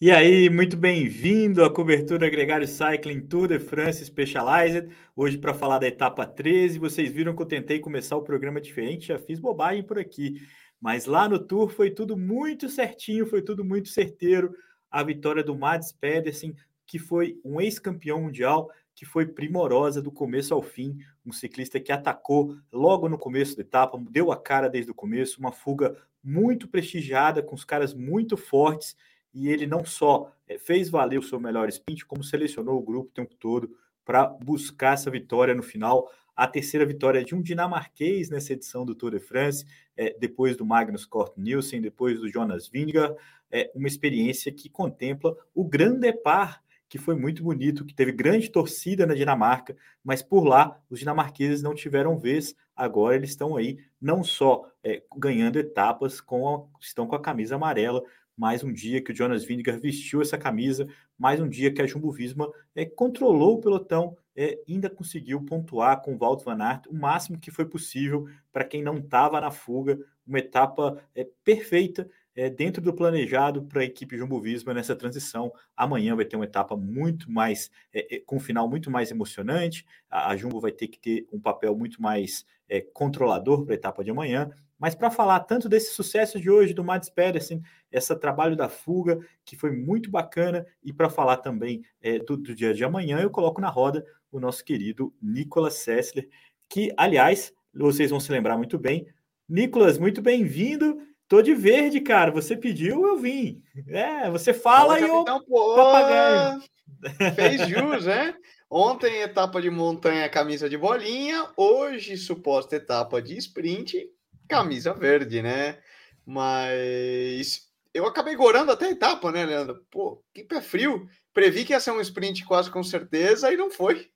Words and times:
E 0.00 0.10
aí, 0.10 0.50
muito 0.50 0.76
bem-vindo 0.76 1.64
à 1.64 1.72
cobertura 1.72 2.28
Gregário 2.28 2.66
Cycling 2.66 3.20
Tour 3.20 3.46
de 3.46 3.60
France 3.60 4.04
Specialized. 4.04 4.88
Hoje 5.14 5.38
para 5.38 5.54
falar 5.54 5.78
da 5.78 5.86
etapa 5.86 6.26
13. 6.26 6.80
Vocês 6.80 7.12
viram 7.12 7.34
que 7.34 7.40
eu 7.40 7.46
tentei 7.46 7.78
começar 7.78 8.16
o 8.16 8.22
programa 8.22 8.60
diferente, 8.60 9.06
já 9.06 9.18
fiz 9.20 9.38
bobagem 9.38 9.84
por 9.84 9.96
aqui. 9.96 10.34
Mas 10.80 11.06
lá 11.06 11.28
no 11.28 11.38
Tour 11.38 11.68
foi 11.70 11.92
tudo 11.92 12.16
muito 12.16 12.68
certinho, 12.68 13.24
foi 13.24 13.40
tudo 13.40 13.64
muito 13.64 13.88
certeiro. 13.88 14.52
A 14.90 15.02
vitória 15.04 15.44
do 15.44 15.56
Mads 15.56 15.92
Pedersen, 15.92 16.56
que 16.84 16.98
foi 16.98 17.38
um 17.44 17.60
ex-campeão 17.60 18.20
mundial, 18.20 18.68
que 18.96 19.06
foi 19.06 19.24
primorosa 19.26 20.02
do 20.02 20.10
começo 20.10 20.52
ao 20.52 20.60
fim. 20.60 20.98
Um 21.24 21.32
ciclista 21.32 21.78
que 21.78 21.92
atacou 21.92 22.56
logo 22.72 23.08
no 23.08 23.16
começo 23.16 23.56
da 23.56 23.62
etapa, 23.62 23.96
deu 24.10 24.32
a 24.32 24.36
cara 24.36 24.68
desde 24.68 24.90
o 24.90 24.94
começo, 24.94 25.38
uma 25.38 25.52
fuga 25.52 25.96
muito 26.22 26.66
prestigiada, 26.66 27.44
com 27.44 27.54
os 27.54 27.64
caras 27.64 27.94
muito 27.94 28.36
fortes 28.36 28.96
e 29.34 29.48
ele 29.48 29.66
não 29.66 29.84
só 29.84 30.32
eh, 30.46 30.58
fez 30.58 30.88
valer 30.88 31.18
o 31.18 31.22
seu 31.22 31.40
melhor 31.40 31.68
sprint, 31.68 32.06
como 32.06 32.22
selecionou 32.22 32.78
o 32.78 32.82
grupo 32.82 33.08
o 33.08 33.12
tempo 33.12 33.34
todo 33.34 33.76
para 34.04 34.26
buscar 34.26 34.94
essa 34.94 35.10
vitória 35.10 35.54
no 35.54 35.62
final. 35.62 36.10
A 36.36 36.46
terceira 36.46 36.84
vitória 36.86 37.24
de 37.24 37.34
um 37.34 37.42
dinamarquês 37.42 38.28
nessa 38.30 38.52
edição 38.52 38.84
do 38.84 38.94
Tour 38.94 39.12
de 39.12 39.20
France, 39.20 39.64
é, 39.96 40.16
depois 40.18 40.56
do 40.56 40.64
Magnus 40.64 41.04
Cort 41.06 41.32
Nielsen, 41.36 41.80
depois 41.80 42.20
do 42.20 42.28
Jonas 42.28 42.68
Vingegaard, 42.68 43.16
é 43.50 43.70
uma 43.74 43.86
experiência 43.86 44.52
que 44.52 44.68
contempla 44.68 45.36
o 45.54 45.64
Grand 45.64 45.98
Depart, 45.98 46.60
que 46.88 46.98
foi 46.98 47.14
muito 47.14 47.42
bonito, 47.42 47.84
que 47.84 47.94
teve 47.94 48.12
grande 48.12 48.50
torcida 48.50 49.06
na 49.06 49.14
Dinamarca, 49.14 49.76
mas 50.02 50.22
por 50.22 50.44
lá 50.44 50.80
os 50.88 51.00
dinamarqueses 51.00 51.62
não 51.62 51.74
tiveram 51.74 52.18
vez. 52.18 52.54
Agora 52.76 53.16
eles 53.16 53.30
estão 53.30 53.56
aí 53.56 53.78
não 54.00 54.22
só 54.22 54.68
é, 54.82 55.02
ganhando 55.16 55.58
etapas, 55.58 56.20
com 56.20 56.48
a, 56.48 56.64
estão 56.80 57.06
com 57.06 57.14
a 57.14 57.20
camisa 57.20 57.54
amarela, 57.54 58.02
mais 58.36 58.64
um 58.64 58.72
dia 58.72 59.02
que 59.02 59.12
o 59.12 59.14
Jonas 59.14 59.44
Vingegaard 59.44 59.80
vestiu 59.80 60.20
essa 60.20 60.36
camisa, 60.36 60.86
mais 61.16 61.40
um 61.40 61.48
dia 61.48 61.72
que 61.72 61.80
a 61.80 61.86
Jumbo 61.86 62.10
Visma 62.10 62.50
é, 62.74 62.84
controlou 62.84 63.54
o 63.54 63.60
pelotão, 63.60 64.16
é, 64.36 64.58
ainda 64.68 64.90
conseguiu 64.90 65.42
pontuar 65.44 66.02
com 66.02 66.14
o 66.14 66.18
Walt 66.18 66.42
Van 66.44 66.60
Aert 66.60 66.86
o 66.88 66.94
máximo 66.94 67.38
que 67.38 67.50
foi 67.50 67.66
possível 67.66 68.26
para 68.52 68.64
quem 68.64 68.82
não 68.82 68.98
estava 68.98 69.40
na 69.40 69.50
fuga, 69.50 69.98
uma 70.26 70.38
etapa 70.38 71.00
é, 71.14 71.26
perfeita 71.44 72.08
é, 72.34 72.50
dentro 72.50 72.82
do 72.82 72.92
planejado 72.92 73.62
para 73.62 73.82
a 73.82 73.84
equipe 73.84 74.16
Jumbo 74.16 74.40
Visma 74.40 74.74
nessa 74.74 74.96
transição. 74.96 75.52
Amanhã 75.76 76.16
vai 76.16 76.24
ter 76.24 76.36
uma 76.36 76.44
etapa 76.44 76.76
muito 76.76 77.30
mais, 77.30 77.70
é, 77.92 78.16
é, 78.16 78.20
com 78.20 78.36
um 78.36 78.40
final 78.40 78.68
muito 78.68 78.90
mais 78.90 79.10
emocionante. 79.10 79.86
A, 80.10 80.30
a, 80.30 80.36
Jumbo 80.36 80.60
vai 80.60 80.72
ter 80.72 80.88
que 80.88 80.98
ter 80.98 81.28
um 81.32 81.40
papel 81.40 81.76
muito 81.76 82.02
mais 82.02 82.44
é, 82.68 82.80
controlador 82.80 83.64
para 83.64 83.74
a 83.74 83.76
etapa 83.76 84.02
de 84.02 84.10
amanhã. 84.10 84.50
Mas 84.78 84.94
para 84.94 85.10
falar 85.10 85.40
tanto 85.40 85.68
desse 85.68 85.92
sucesso 85.94 86.40
de 86.40 86.50
hoje 86.50 86.74
do 86.74 86.84
Mads 86.84 87.08
Pedersen, 87.08 87.62
esse 87.90 88.14
trabalho 88.16 88.56
da 88.56 88.68
fuga, 88.68 89.18
que 89.44 89.56
foi 89.56 89.70
muito 89.70 90.10
bacana, 90.10 90.66
e 90.82 90.92
para 90.92 91.08
falar 91.08 91.38
também 91.38 91.82
é, 92.00 92.18
do, 92.18 92.36
do, 92.36 92.54
dia 92.54 92.74
de 92.74 92.84
amanhã, 92.84 93.20
eu 93.20 93.30
coloco 93.30 93.60
na 93.60 93.68
roda 93.68 94.04
o 94.30 94.40
nosso 94.40 94.64
querido 94.64 95.14
Nicolas 95.22 95.74
Sessler, 95.74 96.28
que, 96.68 96.92
aliás, 96.96 97.52
vocês 97.72 98.10
vão 98.10 98.20
se 98.20 98.32
lembrar 98.32 98.56
muito 98.56 98.78
bem. 98.78 99.06
Nicolas, 99.48 99.98
muito 99.98 100.20
bem-vindo. 100.20 100.98
Tô 101.28 101.40
de 101.40 101.54
verde, 101.54 102.00
cara. 102.00 102.30
Você 102.30 102.56
pediu, 102.56 103.06
eu 103.06 103.16
vim. 103.16 103.62
É, 103.88 104.30
você 104.30 104.52
fala, 104.52 104.94
fala 104.94 105.00
e 105.00 105.02
eu 105.02 105.24
pô, 105.24 105.74
papagaio. 105.76 106.62
Fez 107.34 107.68
jus, 107.68 108.06
né? 108.06 108.34
Ontem 108.70 109.22
etapa 109.22 109.62
de 109.62 109.70
montanha, 109.70 110.28
camisa 110.28 110.68
de 110.68 110.76
bolinha. 110.76 111.48
Hoje 111.56 112.16
suposta 112.16 112.76
etapa 112.76 113.22
de 113.22 113.36
sprint, 113.38 114.08
camisa 114.48 114.92
verde, 114.92 115.42
né? 115.42 115.78
Mas 116.26 117.68
eu 117.92 118.06
acabei 118.06 118.34
gorando 118.34 118.72
até 118.72 118.86
a 118.86 118.90
etapa, 118.90 119.30
né, 119.30 119.44
Leandro? 119.44 119.84
Pô, 119.90 120.22
que 120.32 120.44
pé 120.44 120.60
frio. 120.60 121.08
Previ 121.32 121.64
que 121.64 121.72
ia 121.72 121.80
ser 121.80 121.90
um 121.90 122.00
sprint 122.00 122.44
quase 122.44 122.70
com 122.70 122.82
certeza 122.82 123.52
e 123.52 123.56
não 123.56 123.70
foi. 123.70 124.10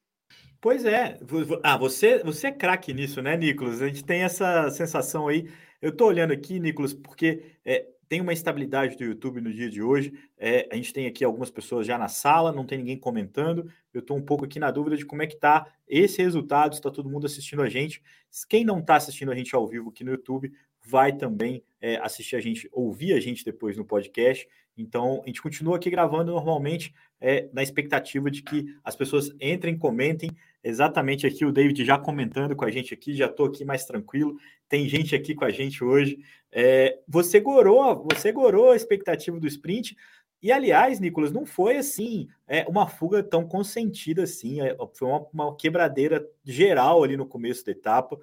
Pois 0.61 0.85
é. 0.85 1.19
Ah, 1.63 1.77
você, 1.77 2.23
você 2.25 2.49
é 2.49 2.53
craque 2.53 2.93
nisso, 2.93 3.23
né, 3.23 3.37
Nicolas? 3.37 3.81
A 3.81 3.87
gente 3.87 4.05
tem 4.05 4.23
essa 4.23 4.71
sensação 4.71 5.29
aí. 5.29 5.49
Eu 5.81 5.95
tô 5.95 6.07
olhando 6.07 6.33
aqui, 6.33 6.59
Nicolas, 6.59 6.93
porque 6.93 7.57
é, 7.65 7.87
tem 8.09 8.21
uma 8.21 8.33
estabilidade 8.33 8.97
do 8.97 9.05
YouTube 9.05 9.41
no 9.41 9.53
dia 9.53 9.69
de 9.69 9.83
hoje. 9.83 10.13
É, 10.39 10.67
a 10.73 10.77
gente 10.77 10.93
tem 10.93 11.07
aqui 11.07 11.25
algumas 11.25 11.51
pessoas 11.51 11.87
já 11.87 11.99
na 11.99 12.09
sala, 12.09 12.51
não 12.51 12.65
tem 12.65 12.79
ninguém 12.79 12.99
comentando. 12.99 13.71
Eu 13.93 14.01
estou 14.01 14.17
um 14.17 14.23
pouco 14.23 14.45
aqui 14.45 14.59
na 14.59 14.71
dúvida 14.71 14.97
de 14.97 15.05
como 15.05 15.23
é 15.23 15.27
que 15.27 15.35
está 15.35 15.67
esse 15.87 16.23
resultado, 16.23 16.73
está 16.73 16.91
todo 16.91 17.11
mundo 17.11 17.27
assistindo 17.27 17.61
a 17.63 17.69
gente. 17.69 18.03
Quem 18.49 18.65
não 18.65 18.79
está 18.79 18.97
assistindo 18.97 19.31
a 19.31 19.35
gente 19.35 19.55
ao 19.55 19.67
vivo 19.69 19.91
aqui 19.91 20.05
no 20.05 20.13
YouTube, 20.13 20.51
vai 20.81 21.15
também 21.15 21.63
é, 21.81 21.97
assistir 21.97 22.37
a 22.37 22.41
gente, 22.41 22.69
ouvir 22.73 23.13
a 23.13 23.21
gente 23.21 23.45
depois 23.45 23.77
no 23.77 23.85
podcast. 23.85 24.49
Então, 24.79 25.21
a 25.25 25.27
gente 25.27 25.43
continua 25.43 25.77
aqui 25.77 25.91
gravando 25.91 26.33
normalmente, 26.33 26.95
é, 27.21 27.49
na 27.53 27.63
expectativa 27.63 28.31
de 28.31 28.43
que 28.43 28.67
as 28.85 28.95
pessoas 28.95 29.35
entrem, 29.41 29.77
comentem. 29.77 30.31
Exatamente 30.63 31.27
aqui 31.27 31.45
o 31.45 31.53
David 31.53 31.85
já 31.85 31.99
comentando 31.99 32.55
com 32.55 32.65
a 32.65 32.71
gente 32.71 32.95
aqui, 32.95 33.15
já 33.15 33.27
estou 33.27 33.47
aqui 33.47 33.65
mais 33.65 33.85
tranquilo. 33.85 34.37
Tem 34.69 34.89
gente 34.89 35.15
aqui 35.15 35.35
com 35.35 35.45
a 35.45 35.51
gente 35.51 35.83
hoje. 35.83 36.19
É, 36.53 36.99
você 37.07 37.41
gorou, 37.41 38.07
você 38.11 38.33
gorou 38.33 38.71
a 38.71 38.77
expectativa 38.77 39.39
do 39.39 39.47
sprint. 39.47 39.97
E, 40.41 40.53
aliás, 40.53 41.01
Nicolas, 41.01 41.33
não 41.33 41.45
foi 41.45 41.77
assim 41.77 42.29
é, 42.47 42.65
uma 42.69 42.87
fuga 42.87 43.23
tão 43.23 43.47
consentida 43.47 44.23
assim. 44.23 44.61
É, 44.61 44.77
foi 44.95 45.09
uma, 45.09 45.27
uma 45.33 45.57
quebradeira 45.57 46.25
geral 46.45 47.03
ali 47.03 47.17
no 47.17 47.27
começo 47.27 47.65
da 47.65 47.73
etapa 47.73 48.19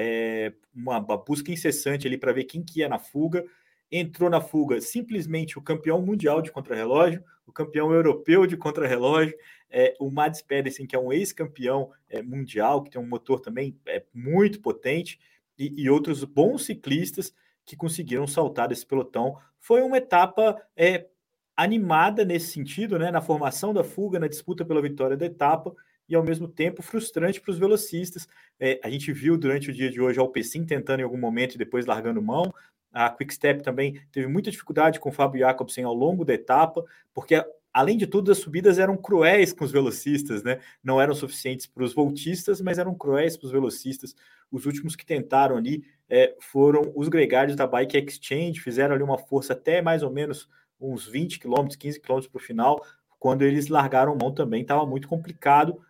é, 0.00 0.52
uma, 0.72 1.00
uma, 1.00 1.16
busca 1.16 1.50
incessante 1.50 2.06
ali 2.06 2.16
para 2.16 2.32
ver 2.32 2.44
quem 2.44 2.62
que 2.62 2.78
ia 2.78 2.88
na 2.88 3.00
fuga. 3.00 3.44
Entrou 3.90 4.28
na 4.28 4.40
fuga 4.40 4.80
simplesmente 4.80 5.58
o 5.58 5.62
campeão 5.62 6.00
mundial 6.02 6.42
de 6.42 6.52
contrarrelógio, 6.52 7.22
o 7.46 7.52
campeão 7.52 7.92
europeu 7.92 8.46
de 8.46 8.56
contrarrelógio, 8.56 9.34
é, 9.70 9.94
o 9.98 10.10
Mads 10.10 10.42
Pedersen, 10.42 10.86
que 10.86 10.94
é 10.94 10.98
um 10.98 11.12
ex-campeão 11.12 11.90
é, 12.08 12.22
mundial, 12.22 12.82
que 12.82 12.90
tem 12.90 13.00
um 13.00 13.08
motor 13.08 13.40
também 13.40 13.78
é, 13.86 14.04
muito 14.12 14.60
potente, 14.60 15.18
e, 15.58 15.82
e, 15.82 15.90
outros 15.90 16.22
bons 16.22 16.64
ciclistas 16.64 17.34
que 17.64 17.76
conseguiram 17.76 18.26
saltar 18.26 18.68
desse 18.68 18.86
pelotão. 18.86 19.36
Foi 19.58 19.82
uma 19.82 19.98
etapa 19.98 20.56
é, 20.76 21.08
animada 21.56 22.24
nesse 22.24 22.52
sentido, 22.52 22.98
né, 22.98 23.10
na 23.10 23.20
formação 23.20 23.74
da 23.74 23.82
fuga, 23.82 24.20
na 24.20 24.28
disputa 24.28 24.64
pela 24.64 24.80
vitória 24.80 25.16
da 25.16 25.26
etapa, 25.26 25.74
e 26.08 26.14
ao 26.14 26.22
mesmo 26.24 26.48
tempo 26.48 26.82
frustrante 26.82 27.40
para 27.40 27.50
os 27.50 27.58
velocistas. 27.58 28.28
É, 28.58 28.80
a 28.82 28.88
gente 28.88 29.12
viu 29.12 29.36
durante 29.36 29.70
o 29.70 29.74
dia 29.74 29.90
de 29.90 30.00
hoje 30.00 30.18
a 30.18 30.22
Alpecin 30.22 30.64
tentando 30.64 31.00
em 31.00 31.02
algum 31.02 31.18
momento 31.18 31.54
e 31.54 31.58
depois 31.58 31.84
largando 31.84 32.22
mão. 32.22 32.54
A 32.92 33.10
Quickstep 33.10 33.62
também 33.62 34.00
teve 34.10 34.26
muita 34.26 34.50
dificuldade 34.50 34.98
com 34.98 35.10
o 35.10 35.12
Fábio 35.12 35.40
Jacobsen 35.40 35.84
ao 35.84 35.94
longo 35.94 36.24
da 36.24 36.34
etapa, 36.34 36.84
porque 37.12 37.44
além 37.72 37.96
de 37.96 38.06
tudo 38.06 38.32
as 38.32 38.38
subidas 38.38 38.78
eram 38.78 38.96
cruéis 38.96 39.52
com 39.52 39.64
os 39.64 39.70
velocistas, 39.70 40.42
né? 40.42 40.60
Não 40.82 41.00
eram 41.00 41.14
suficientes 41.14 41.66
para 41.66 41.84
os 41.84 41.94
voltistas, 41.94 42.60
mas 42.60 42.78
eram 42.78 42.94
cruéis 42.94 43.36
para 43.36 43.46
os 43.46 43.52
velocistas. 43.52 44.14
Os 44.50 44.66
últimos 44.66 44.96
que 44.96 45.04
tentaram 45.04 45.56
ali 45.56 45.84
é, 46.08 46.34
foram 46.40 46.92
os 46.94 47.08
gregários 47.08 47.56
da 47.56 47.66
Bike 47.66 47.98
Exchange, 47.98 48.60
fizeram 48.60 48.94
ali 48.94 49.04
uma 49.04 49.18
força 49.18 49.52
até 49.52 49.82
mais 49.82 50.02
ou 50.02 50.10
menos 50.10 50.48
uns 50.80 51.06
20 51.06 51.38
km, 51.38 51.68
15 51.78 52.00
km 52.00 52.20
para 52.28 52.38
o 52.38 52.40
final. 52.40 52.84
Quando 53.18 53.42
eles 53.42 53.68
largaram 53.68 54.16
mão 54.16 54.32
também 54.32 54.62
estava 54.62 54.86
muito 54.86 55.08
complicado 55.08 55.80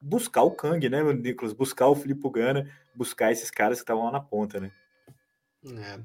buscar 0.00 0.42
o 0.42 0.50
Kang, 0.50 0.88
né, 0.88 1.02
Nicolas? 1.12 1.52
Buscar 1.52 1.88
o 1.88 1.94
Filipe 1.94 2.28
Gana, 2.30 2.70
buscar 2.94 3.32
esses 3.32 3.50
caras 3.50 3.78
que 3.78 3.82
estavam 3.82 4.04
lá 4.04 4.12
na 4.12 4.20
ponta, 4.20 4.60
né? 4.60 4.70
É. 5.64 5.98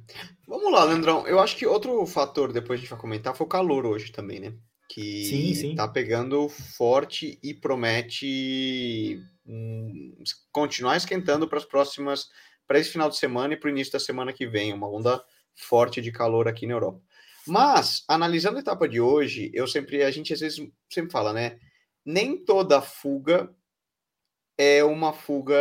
Vamos 0.48 0.72
lá, 0.72 0.84
Leandrão. 0.84 1.28
Eu 1.28 1.40
acho 1.40 1.56
que 1.56 1.66
outro 1.66 2.06
fator, 2.06 2.52
depois 2.52 2.80
a 2.80 2.82
gente 2.82 2.90
vai 2.90 3.00
comentar, 3.00 3.36
foi 3.36 3.46
o 3.46 3.50
calor 3.50 3.86
hoje 3.86 4.12
também, 4.12 4.40
né? 4.40 4.54
Que 4.90 5.26
sim, 5.26 5.54
sim. 5.54 5.76
tá 5.76 5.88
pegando 5.88 6.50
forte 6.50 7.40
e 7.42 7.54
promete 7.54 9.22
hum, 9.46 10.16
continuar 10.52 10.98
esquentando 10.98 11.48
para 11.48 11.58
as 11.58 11.66
próximas, 11.66 12.30
para 12.68 12.80
esse 12.80 12.90
final 12.90 13.10
de 13.10 13.18
semana 13.18 13.54
e 13.54 13.58
para 13.58 13.68
o 13.68 13.72
início 13.72 13.94
da 13.94 14.00
semana 14.00 14.34
que 14.34 14.48
vem, 14.48 14.74
uma 14.74 14.90
onda 14.90 15.24
forte 15.56 16.02
de 16.02 16.12
calor 16.12 16.48
aqui 16.48 16.66
na 16.66 16.74
Europa. 16.74 17.02
Mas, 17.46 18.04
analisando 18.08 18.58
a 18.58 18.62
etapa 18.62 18.88
de 18.88 19.02
hoje, 19.02 19.52
eu 19.54 19.68
sempre, 19.68 20.04
a 20.04 20.12
gente 20.12 20.34
às 20.34 20.40
vezes 20.40 20.66
sempre 20.90 21.12
fala, 21.12 21.34
né? 21.34 21.60
Nem 22.06 22.38
toda 22.38 22.82
fuga 22.82 23.54
é 24.58 24.84
uma 24.84 25.14
fuga. 25.14 25.56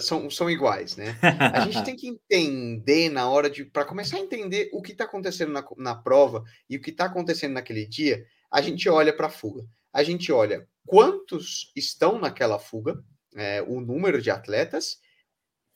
São, 0.00 0.30
são 0.30 0.50
iguais, 0.50 0.96
né? 0.96 1.18
A 1.22 1.60
gente 1.60 1.84
tem 1.84 1.94
que 1.96 2.08
entender 2.08 3.08
na 3.08 3.28
hora 3.28 3.50
de. 3.50 3.64
Para 3.64 3.84
começar 3.84 4.16
a 4.16 4.20
entender 4.20 4.70
o 4.72 4.82
que 4.82 4.92
está 4.92 5.04
acontecendo 5.04 5.52
na, 5.52 5.64
na 5.76 5.94
prova 5.94 6.44
e 6.68 6.76
o 6.76 6.80
que 6.80 6.90
está 6.90 7.06
acontecendo 7.06 7.54
naquele 7.54 7.86
dia, 7.86 8.24
a 8.50 8.60
gente 8.60 8.88
olha 8.88 9.12
para 9.12 9.26
a 9.26 9.30
fuga. 9.30 9.64
A 9.92 10.02
gente 10.02 10.30
olha 10.30 10.68
quantos 10.86 11.72
estão 11.74 12.18
naquela 12.18 12.58
fuga, 12.58 13.02
é, 13.34 13.62
o 13.62 13.80
número 13.80 14.22
de 14.22 14.30
atletas, 14.30 14.98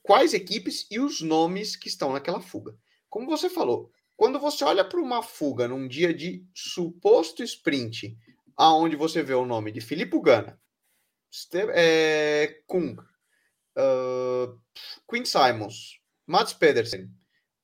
quais 0.02 0.34
equipes 0.34 0.86
e 0.90 1.00
os 1.00 1.20
nomes 1.20 1.76
que 1.76 1.88
estão 1.88 2.12
naquela 2.12 2.40
fuga. 2.40 2.76
Como 3.08 3.26
você 3.26 3.50
falou, 3.50 3.90
quando 4.16 4.38
você 4.38 4.62
olha 4.64 4.84
para 4.84 5.00
uma 5.00 5.22
fuga 5.22 5.66
num 5.66 5.88
dia 5.88 6.14
de 6.14 6.44
suposto 6.54 7.42
sprint, 7.42 8.16
aonde 8.56 8.94
você 8.94 9.22
vê 9.22 9.34
o 9.34 9.46
nome 9.46 9.72
de 9.72 9.80
Filipe 9.80 10.20
Gana, 10.20 10.60
é, 11.74 12.62
Kung, 12.66 12.96
uh, 12.96 14.58
Quinn 15.08 15.24
Simons, 15.24 16.00
Mats 16.26 16.52
Pedersen, 16.52 17.10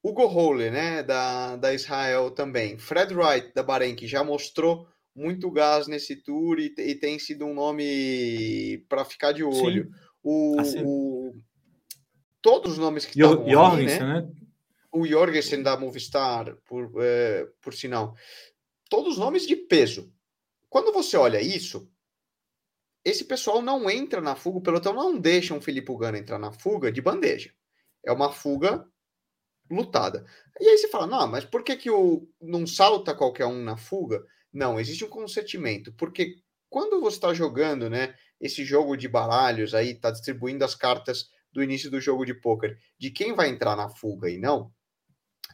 Hugo 0.03 0.27
Holle, 0.27 0.71
né, 0.71 1.03
da, 1.03 1.57
da 1.57 1.75
Israel 1.75 2.31
também, 2.31 2.79
Fred 2.79 3.13
Wright, 3.15 3.53
da 3.55 3.63
Bahrein, 3.63 3.97
que 3.97 4.07
já 4.07 4.23
mostrou 4.23 4.87
muito 5.15 5.51
gás 5.51 5.89
nesse 5.89 6.17
tour 6.17 6.59
e, 6.59 6.73
e 6.79 6.95
tem 6.95 7.19
sido 7.19 7.47
um 7.47 7.55
nome 7.55 8.85
para 8.89 9.05
ficar 9.05 9.33
de 9.33 9.43
olho. 9.43 9.91
O, 10.23 10.61
assim. 10.61 10.83
o, 10.85 11.33
todos 12.43 12.73
os 12.73 12.79
nomes 12.79 13.07
que 13.07 13.19
estão 13.19 13.49
Jorgensen, 13.49 14.01
né? 14.01 14.21
né? 14.21 14.33
O 14.93 15.07
Jorgensen 15.07 15.63
da 15.63 15.77
Movistar, 15.77 16.57
por, 16.67 16.93
é, 17.03 17.47
por 17.61 17.73
sinal. 17.75 18.15
Todos 18.89 19.15
os 19.15 19.19
nomes 19.19 19.47
de 19.47 19.57
peso. 19.57 20.13
Quando 20.69 20.93
você 20.93 21.17
olha 21.17 21.41
isso, 21.41 21.91
esse 23.07 23.25
pessoal 23.25 23.63
não 23.63 23.89
entra 23.89 24.21
na 24.21 24.35
fuga, 24.35 24.59
o 24.59 24.61
pelotão 24.61 24.93
não 24.93 25.17
deixa 25.17 25.55
um 25.55 25.61
Felipe 25.61 25.93
Ugana 25.93 26.19
entrar 26.19 26.41
na 26.41 26.51
fuga 26.51 26.91
de 26.91 27.01
bandeja. 27.01 27.53
É 28.05 28.11
uma 28.11 28.33
fuga 28.33 28.85
lutada. 29.71 30.27
E 30.61 30.67
aí 30.67 30.77
você 30.77 30.89
fala, 30.89 31.07
não, 31.07 31.29
mas 31.29 31.45
por 31.45 31.63
que, 31.63 31.77
que 31.77 31.89
o, 31.89 32.29
não 32.41 32.67
salta 32.67 33.15
qualquer 33.15 33.47
um 33.47 33.63
na 33.63 33.77
fuga? 33.77 34.25
Não, 34.53 34.81
existe 34.81 35.05
um 35.05 35.09
consentimento, 35.09 35.93
porque 35.93 36.35
quando 36.69 37.01
você 37.01 37.17
está 37.17 37.33
jogando, 37.33 37.89
né, 37.89 38.13
esse 38.41 38.65
jogo 38.65 38.97
de 38.97 39.07
baralhos 39.07 39.73
aí, 39.73 39.91
está 39.91 40.11
distribuindo 40.11 40.65
as 40.65 40.75
cartas 40.75 41.29
do 41.53 41.63
início 41.63 41.89
do 41.89 42.01
jogo 42.01 42.27
de 42.27 42.35
pôquer, 42.35 42.77
de 42.99 43.13
quem 43.13 43.37
vai 43.37 43.49
entrar 43.49 43.77
na 43.77 43.89
fuga 43.89 44.29
e 44.29 44.37
não, 44.37 44.73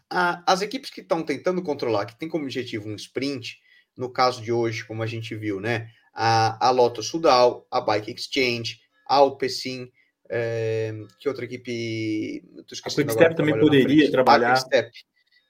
a, 0.08 0.42
as 0.50 0.62
equipes 0.62 0.88
que 0.88 1.02
estão 1.02 1.22
tentando 1.22 1.62
controlar, 1.62 2.06
que 2.06 2.18
tem 2.18 2.30
como 2.30 2.44
objetivo 2.44 2.88
um 2.88 2.94
sprint, 2.94 3.58
no 3.94 4.10
caso 4.10 4.40
de 4.40 4.50
hoje, 4.50 4.86
como 4.86 5.02
a 5.02 5.06
gente 5.06 5.34
viu, 5.34 5.60
né, 5.60 5.90
a, 6.12 6.68
a 6.68 6.70
Lotto 6.70 7.02
Sudal, 7.02 7.66
a 7.70 7.80
Bike 7.80 8.10
Exchange, 8.12 8.80
a 9.08 9.16
Alpecin, 9.16 9.90
é, 10.30 10.94
que 11.18 11.28
outra 11.28 11.44
equipe. 11.44 12.42
A 12.58 12.90
Quickstep 12.90 13.36
também 13.36 13.58
poderia 13.58 14.10
trabalhar. 14.10 14.54
Quickstep. 14.54 14.90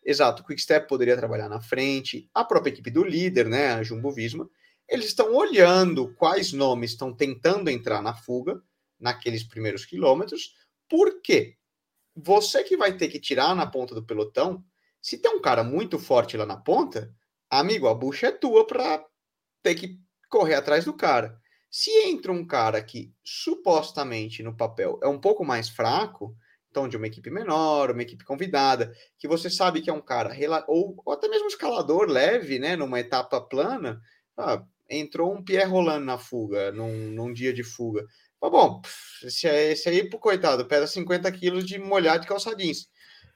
Exato, 0.04 0.42
o 0.42 0.46
Quickstep 0.46 0.88
poderia 0.88 1.16
trabalhar 1.16 1.48
na 1.48 1.60
frente, 1.60 2.28
a 2.34 2.44
própria 2.44 2.72
equipe 2.72 2.90
do 2.90 3.04
líder, 3.04 3.48
né, 3.48 3.74
a 3.74 3.82
Jumbo 3.84 4.10
Visma, 4.10 4.48
eles 4.88 5.06
estão 5.06 5.32
olhando 5.32 6.12
quais 6.16 6.52
nomes 6.52 6.90
estão 6.90 7.14
tentando 7.14 7.70
entrar 7.70 8.02
na 8.02 8.12
fuga 8.12 8.60
naqueles 8.98 9.44
primeiros 9.44 9.84
quilômetros, 9.84 10.54
porque 10.88 11.56
você 12.14 12.64
que 12.64 12.76
vai 12.76 12.96
ter 12.96 13.08
que 13.08 13.20
tirar 13.20 13.54
na 13.54 13.66
ponta 13.66 13.94
do 13.94 14.04
pelotão, 14.04 14.64
se 15.00 15.18
tem 15.18 15.30
um 15.30 15.40
cara 15.40 15.62
muito 15.62 15.98
forte 15.98 16.36
lá 16.36 16.44
na 16.44 16.56
ponta, 16.56 17.14
amigo, 17.48 17.86
a 17.86 17.94
bucha 17.94 18.26
é 18.26 18.32
tua 18.32 18.66
para 18.66 19.04
ter 19.62 19.76
que 19.76 19.98
correr 20.32 20.54
atrás 20.54 20.86
do 20.86 20.94
cara. 20.94 21.38
Se 21.70 21.90
entra 22.08 22.32
um 22.32 22.46
cara 22.46 22.82
que 22.82 23.12
supostamente 23.22 24.42
no 24.42 24.56
papel 24.56 24.98
é 25.02 25.06
um 25.06 25.20
pouco 25.20 25.44
mais 25.44 25.68
fraco, 25.68 26.34
então 26.70 26.88
de 26.88 26.96
uma 26.96 27.06
equipe 27.06 27.30
menor, 27.30 27.90
uma 27.90 28.02
equipe 28.02 28.24
convidada, 28.24 28.90
que 29.18 29.28
você 29.28 29.50
sabe 29.50 29.82
que 29.82 29.90
é 29.90 29.92
um 29.92 30.00
cara 30.00 30.34
ou, 30.66 30.96
ou 31.04 31.12
até 31.12 31.28
mesmo 31.28 31.48
escalador 31.48 32.08
leve, 32.08 32.58
né, 32.58 32.76
numa 32.76 32.98
etapa 32.98 33.40
plana, 33.42 34.00
ah, 34.38 34.62
entrou 34.88 35.34
um 35.34 35.44
Pierre 35.44 35.70
Roland 35.70 36.00
na 36.00 36.16
fuga, 36.16 36.72
num, 36.72 37.10
num 37.10 37.32
dia 37.32 37.52
de 37.52 37.62
fuga. 37.62 38.06
Mas, 38.40 38.50
bom, 38.50 38.80
esse, 39.22 39.46
esse 39.46 39.88
aí, 39.88 40.08
coitado, 40.08 40.66
pesa 40.66 40.86
50 40.86 41.30
quilos 41.32 41.64
de 41.64 41.78
molhado 41.78 42.22
de 42.22 42.26
calçadinhos 42.26 42.88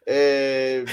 é, 0.09 0.85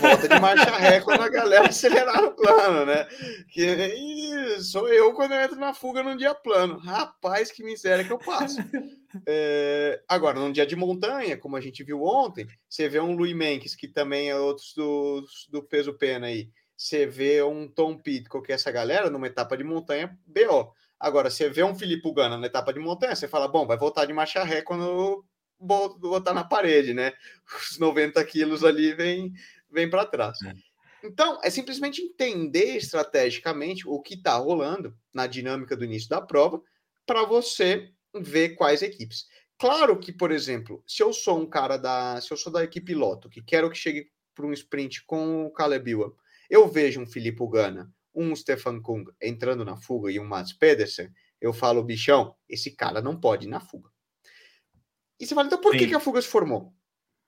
volta 0.00 0.26
de 0.26 0.40
marcha 0.40 0.70
ré 0.78 0.98
quando 1.02 1.20
a 1.20 1.28
galera 1.28 1.68
acelerar 1.68 2.24
o 2.24 2.32
plano, 2.32 2.86
né? 2.86 3.06
Que 3.50 4.58
sou 4.60 4.88
eu 4.88 5.12
quando 5.12 5.32
eu 5.32 5.40
entro 5.42 5.56
na 5.56 5.74
fuga 5.74 6.02
num 6.02 6.16
dia 6.16 6.34
plano. 6.34 6.78
Rapaz, 6.78 7.52
que 7.52 7.62
miséria 7.62 8.04
que 8.04 8.12
eu 8.12 8.18
passo. 8.18 8.56
É, 9.28 10.02
agora, 10.08 10.40
num 10.40 10.50
dia 10.50 10.66
de 10.66 10.74
montanha, 10.74 11.36
como 11.36 11.54
a 11.54 11.60
gente 11.60 11.84
viu 11.84 12.02
ontem, 12.02 12.48
você 12.68 12.88
vê 12.88 12.98
um 12.98 13.14
Louis 13.14 13.32
Menkes, 13.32 13.76
que 13.76 13.86
também 13.86 14.28
é 14.28 14.36
outros 14.36 14.74
do, 14.74 15.24
do 15.50 15.62
peso 15.62 15.94
pena 15.94 16.26
aí. 16.26 16.50
Você 16.76 17.06
vê 17.06 17.40
um 17.40 17.68
Tom 17.68 17.96
Pitcock, 17.96 18.44
que 18.44 18.50
é 18.50 18.56
essa 18.56 18.72
galera, 18.72 19.08
numa 19.08 19.28
etapa 19.28 19.56
de 19.56 19.62
montanha, 19.62 20.18
BO. 20.26 20.74
Agora, 20.98 21.30
você 21.30 21.48
vê 21.48 21.62
um 21.62 21.76
Filipe 21.76 22.12
Gana 22.12 22.36
na 22.36 22.48
etapa 22.48 22.72
de 22.72 22.80
montanha, 22.80 23.14
você 23.14 23.28
fala, 23.28 23.46
bom, 23.46 23.64
vai 23.68 23.76
voltar 23.76 24.04
de 24.04 24.12
marcha 24.12 24.42
ré 24.42 24.62
quando 24.62 25.24
botar 25.64 26.34
na 26.34 26.44
parede, 26.44 26.94
né? 26.94 27.12
Os 27.70 27.78
90 27.78 28.24
quilos 28.24 28.64
ali 28.64 28.94
vem, 28.94 29.32
vem 29.70 29.88
para 29.88 30.06
trás. 30.06 30.38
É. 30.42 30.52
Então, 31.04 31.38
é 31.42 31.50
simplesmente 31.50 32.00
entender 32.00 32.76
estrategicamente 32.76 33.86
o 33.86 34.00
que 34.00 34.14
está 34.14 34.36
rolando 34.36 34.96
na 35.12 35.26
dinâmica 35.26 35.76
do 35.76 35.84
início 35.84 36.08
da 36.08 36.20
prova 36.20 36.62
para 37.06 37.24
você 37.24 37.90
ver 38.14 38.50
quais 38.54 38.80
equipes. 38.80 39.26
Claro 39.58 39.98
que, 39.98 40.12
por 40.12 40.32
exemplo, 40.32 40.82
se 40.86 41.02
eu 41.02 41.12
sou 41.12 41.38
um 41.38 41.46
cara 41.46 41.76
da. 41.76 42.20
Se 42.20 42.32
eu 42.32 42.36
sou 42.36 42.52
da 42.52 42.64
equipe 42.64 42.94
Loto, 42.94 43.28
que 43.28 43.42
quero 43.42 43.70
que 43.70 43.76
chegue 43.76 44.10
para 44.34 44.46
um 44.46 44.52
sprint 44.52 45.04
com 45.04 45.44
o 45.46 45.50
Caleb 45.50 45.90
Ewan, 45.90 46.12
eu 46.50 46.68
vejo 46.68 47.00
um 47.00 47.06
Filipe 47.06 47.46
Gana, 47.48 47.92
um 48.14 48.34
Stefan 48.34 48.80
Kung 48.80 49.04
entrando 49.20 49.64
na 49.64 49.76
fuga 49.76 50.10
e 50.10 50.18
um 50.18 50.24
Mats 50.24 50.52
Pedersen, 50.52 51.10
eu 51.40 51.52
falo, 51.52 51.82
bichão, 51.82 52.34
esse 52.48 52.70
cara 52.70 53.02
não 53.02 53.18
pode 53.18 53.46
ir 53.46 53.50
na 53.50 53.60
fuga. 53.60 53.90
E 55.18 55.26
você 55.26 55.34
fala, 55.34 55.46
então 55.46 55.60
por 55.60 55.76
que, 55.76 55.86
que 55.86 55.94
a 55.94 56.00
fuga 56.00 56.20
se 56.20 56.28
formou? 56.28 56.74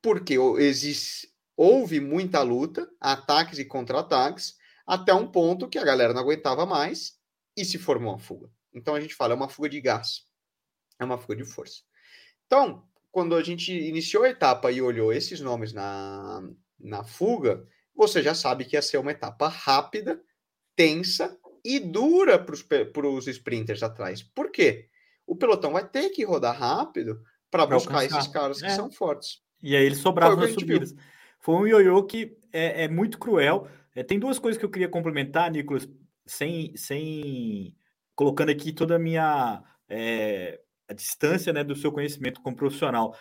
Porque 0.03 0.37
existe, 0.59 1.29
houve 1.56 2.00
muita 2.00 2.43
luta, 2.43 2.88
ataques 3.00 3.59
e 3.59 3.65
contra-ataques, 3.65 4.56
até 4.87 5.12
um 5.15 5.27
ponto 5.27 5.69
que 5.69 5.79
a 5.79 5.85
galera 5.85 6.12
não 6.12 6.21
aguentava 6.21 6.67
mais 6.67 7.19
e 7.56 7.65
se 7.65 7.79
formou 7.79 8.15
a 8.15 8.19
fuga. 8.19 8.50
Então 8.75 8.94
a 8.94 9.00
gente 9.00 9.15
fala, 9.15 9.33
é 9.33 9.37
uma 9.37 9.49
fuga 9.49 9.69
de 9.69 9.81
gás, 9.81 10.27
é 10.99 11.05
uma 11.05 11.19
fuga 11.19 11.37
de 11.37 11.44
força. 11.44 11.83
Então, 12.47 12.87
quando 13.11 13.35
a 13.35 13.43
gente 13.43 13.73
iniciou 13.73 14.25
a 14.25 14.29
etapa 14.29 14.71
e 14.71 14.83
olhou 14.83 15.12
esses 15.12 15.41
nomes 15.41 15.73
na, 15.73 16.43
na 16.79 17.03
fuga, 17.03 17.67
você 17.94 18.23
já 18.23 18.35
sabe 18.35 18.65
que 18.65 18.77
ia 18.77 18.83
ser 18.83 18.99
uma 18.99 19.12
etapa 19.12 19.49
rápida, 19.49 20.23
tensa 20.77 21.37
e 21.65 21.81
dura 21.81 22.38
para 22.38 23.09
os 23.09 23.27
sprinters 23.27 23.83
atrás. 23.83 24.23
Por 24.23 24.50
quê? 24.50 24.88
O 25.27 25.35
pelotão 25.35 25.73
vai 25.73 25.88
ter 25.88 26.11
que 26.11 26.25
rodar 26.25 26.56
rápido 26.56 27.21
para 27.64 27.76
buscar 27.76 27.94
alcançar. 27.94 28.19
esses 28.19 28.32
caras 28.32 28.61
que 28.61 28.67
é. 28.67 28.70
são 28.70 28.91
fortes. 28.91 29.41
E 29.62 29.75
aí 29.75 29.85
eles 29.85 29.99
sobravam 29.99 30.37
nas 30.37 30.53
subidas. 30.53 30.93
Viu. 30.93 31.00
Foi 31.40 31.54
um 31.54 31.66
ioiô 31.66 32.02
que 32.04 32.37
é, 32.52 32.85
é 32.85 32.88
muito 32.88 33.19
cruel. 33.19 33.69
É, 33.95 34.02
tem 34.02 34.19
duas 34.19 34.38
coisas 34.38 34.59
que 34.59 34.64
eu 34.64 34.71
queria 34.71 34.88
complementar, 34.88 35.50
Nicolas, 35.50 35.88
sem, 36.26 36.76
sem 36.76 37.75
colocando 38.14 38.50
aqui 38.50 38.73
toda 38.73 38.97
a 38.97 38.99
minha 38.99 39.62
é, 39.88 40.61
a 40.88 40.92
distância 40.92 41.52
né, 41.52 41.64
do 41.64 41.75
seu 41.75 41.92
conhecimento 41.92 42.40
como 42.40 42.57
profissional. 42.57 43.16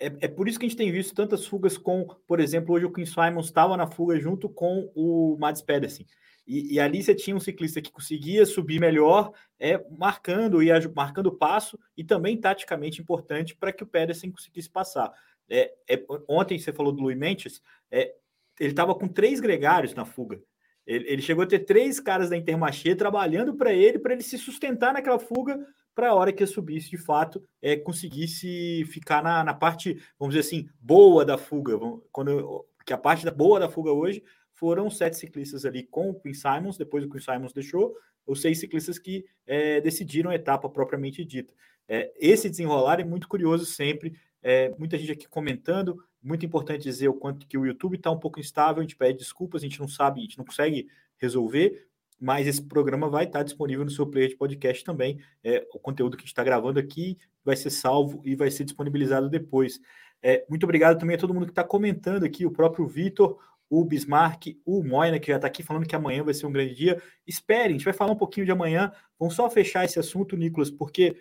É, 0.00 0.06
é, 0.20 0.28
por 0.28 0.48
isso 0.48 0.58
que 0.58 0.66
a 0.66 0.68
gente 0.68 0.78
tem 0.78 0.92
visto 0.92 1.14
tantas 1.14 1.46
fugas 1.46 1.76
com, 1.76 2.06
por 2.26 2.38
exemplo, 2.40 2.74
hoje 2.74 2.84
o 2.84 2.92
Quinn 2.92 3.04
Simons 3.04 3.46
estava 3.46 3.76
na 3.76 3.86
fuga 3.86 4.18
junto 4.18 4.48
com 4.48 4.90
o 4.94 5.36
Mads 5.38 5.62
Pedersen. 5.62 6.06
E, 6.48 6.74
e, 6.74 6.80
ali 6.80 7.02
você 7.02 7.14
tinha 7.14 7.36
um 7.36 7.40
ciclista 7.40 7.82
que 7.82 7.92
conseguia 7.92 8.46
subir 8.46 8.80
melhor, 8.80 9.32
é, 9.60 9.84
marcando 9.90 10.62
e 10.62 10.70
marcando 10.96 11.30
passo, 11.30 11.78
e 11.94 12.02
também 12.02 12.40
taticamente 12.40 13.02
importante 13.02 13.54
para 13.54 13.70
que 13.70 13.82
o 13.82 13.86
Pedersen 13.86 14.30
conseguisse 14.30 14.70
passar. 14.70 15.12
É, 15.46 15.70
é, 15.86 16.02
ontem 16.26 16.58
você 16.58 16.72
falou 16.72 16.90
do 16.90 17.02
Luiz 17.02 17.18
Mendes, 17.18 17.60
é, 17.90 18.14
ele 18.58 18.70
estava 18.70 18.94
com 18.94 19.06
três 19.06 19.40
gregários 19.40 19.94
na 19.94 20.06
fuga. 20.06 20.40
Ele, 20.86 21.06
ele, 21.06 21.20
chegou 21.20 21.44
a 21.44 21.46
ter 21.46 21.60
três 21.60 22.00
caras 22.00 22.30
da 22.30 22.36
Intermarché 22.36 22.94
trabalhando 22.94 23.54
para 23.54 23.74
ele, 23.74 23.98
para 23.98 24.14
ele 24.14 24.22
se 24.22 24.38
sustentar 24.38 24.94
naquela 24.94 25.18
fuga, 25.18 25.62
para 25.94 26.08
a 26.08 26.14
hora 26.14 26.32
que 26.32 26.42
ele 26.42 26.50
subisse 26.50 26.88
de 26.88 26.96
fato, 26.96 27.44
é, 27.60 27.76
conseguisse 27.76 28.86
ficar 28.86 29.22
na, 29.22 29.44
na 29.44 29.52
parte, 29.52 30.00
vamos 30.18 30.34
dizer 30.34 30.46
assim, 30.46 30.66
boa 30.80 31.26
da 31.26 31.36
fuga. 31.36 31.78
Quando, 32.10 32.64
que 32.86 32.92
a 32.94 32.96
parte 32.96 33.26
da 33.26 33.30
boa 33.30 33.60
da 33.60 33.68
fuga 33.68 33.92
hoje 33.92 34.24
foram 34.58 34.90
sete 34.90 35.16
ciclistas 35.16 35.64
ali 35.64 35.84
com 35.84 36.10
o 36.10 36.14
Quinn 36.20 36.34
Simons, 36.34 36.76
depois 36.76 37.04
o 37.04 37.08
Quinn 37.08 37.20
Simons 37.20 37.52
deixou, 37.52 37.94
os 38.26 38.42
seis 38.42 38.58
ciclistas 38.58 38.98
que 38.98 39.24
é, 39.46 39.80
decidiram 39.80 40.30
a 40.30 40.34
etapa 40.34 40.68
propriamente 40.68 41.24
dita. 41.24 41.54
É, 41.88 42.12
esse 42.18 42.50
desenrolar 42.50 43.00
é 43.00 43.04
muito 43.04 43.28
curioso 43.28 43.64
sempre, 43.64 44.18
é, 44.42 44.74
muita 44.78 44.98
gente 44.98 45.12
aqui 45.12 45.28
comentando, 45.28 46.02
muito 46.22 46.44
importante 46.44 46.82
dizer 46.82 47.08
o 47.08 47.14
quanto 47.14 47.46
que 47.46 47.56
o 47.56 47.64
YouTube 47.64 47.96
está 47.96 48.10
um 48.10 48.18
pouco 48.18 48.40
instável, 48.40 48.80
a 48.80 48.82
gente 48.82 48.96
pede 48.96 49.18
desculpas, 49.18 49.62
a 49.62 49.64
gente 49.64 49.80
não 49.80 49.88
sabe, 49.88 50.20
a 50.20 50.22
gente 50.24 50.36
não 50.36 50.44
consegue 50.44 50.88
resolver, 51.16 51.86
mas 52.20 52.46
esse 52.46 52.62
programa 52.62 53.08
vai 53.08 53.24
estar 53.24 53.44
disponível 53.44 53.84
no 53.84 53.90
seu 53.90 54.06
player 54.06 54.28
de 54.28 54.36
podcast 54.36 54.84
também. 54.84 55.20
É, 55.42 55.66
o 55.72 55.78
conteúdo 55.78 56.16
que 56.16 56.22
a 56.22 56.24
gente 56.24 56.32
está 56.32 56.42
gravando 56.42 56.80
aqui 56.80 57.16
vai 57.44 57.56
ser 57.56 57.70
salvo 57.70 58.20
e 58.24 58.34
vai 58.34 58.50
ser 58.50 58.64
disponibilizado 58.64 59.28
depois. 59.30 59.80
É, 60.20 60.44
muito 60.48 60.64
obrigado 60.64 60.98
também 60.98 61.14
a 61.14 61.18
todo 61.18 61.32
mundo 61.32 61.46
que 61.46 61.52
está 61.52 61.62
comentando 61.62 62.24
aqui, 62.24 62.44
o 62.44 62.50
próprio 62.50 62.86
Vitor, 62.88 63.38
o 63.70 63.84
Bismarck, 63.84 64.56
o 64.64 64.82
Moina, 64.82 65.18
que 65.18 65.28
já 65.28 65.36
está 65.36 65.46
aqui 65.46 65.62
falando 65.62 65.86
que 65.86 65.96
amanhã 65.96 66.22
vai 66.24 66.34
ser 66.34 66.46
um 66.46 66.52
grande 66.52 66.74
dia. 66.74 67.02
Espere, 67.26 67.68
a 67.68 67.72
gente 67.72 67.84
vai 67.84 67.92
falar 67.92 68.12
um 68.12 68.16
pouquinho 68.16 68.46
de 68.46 68.52
amanhã. 68.52 68.92
Vamos 69.18 69.34
só 69.34 69.48
fechar 69.50 69.84
esse 69.84 69.98
assunto, 69.98 70.36
Nicolas, 70.36 70.70
porque 70.70 71.16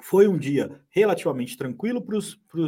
Foi 0.00 0.26
um 0.26 0.36
dia 0.36 0.80
relativamente 0.90 1.56
tranquilo 1.56 2.04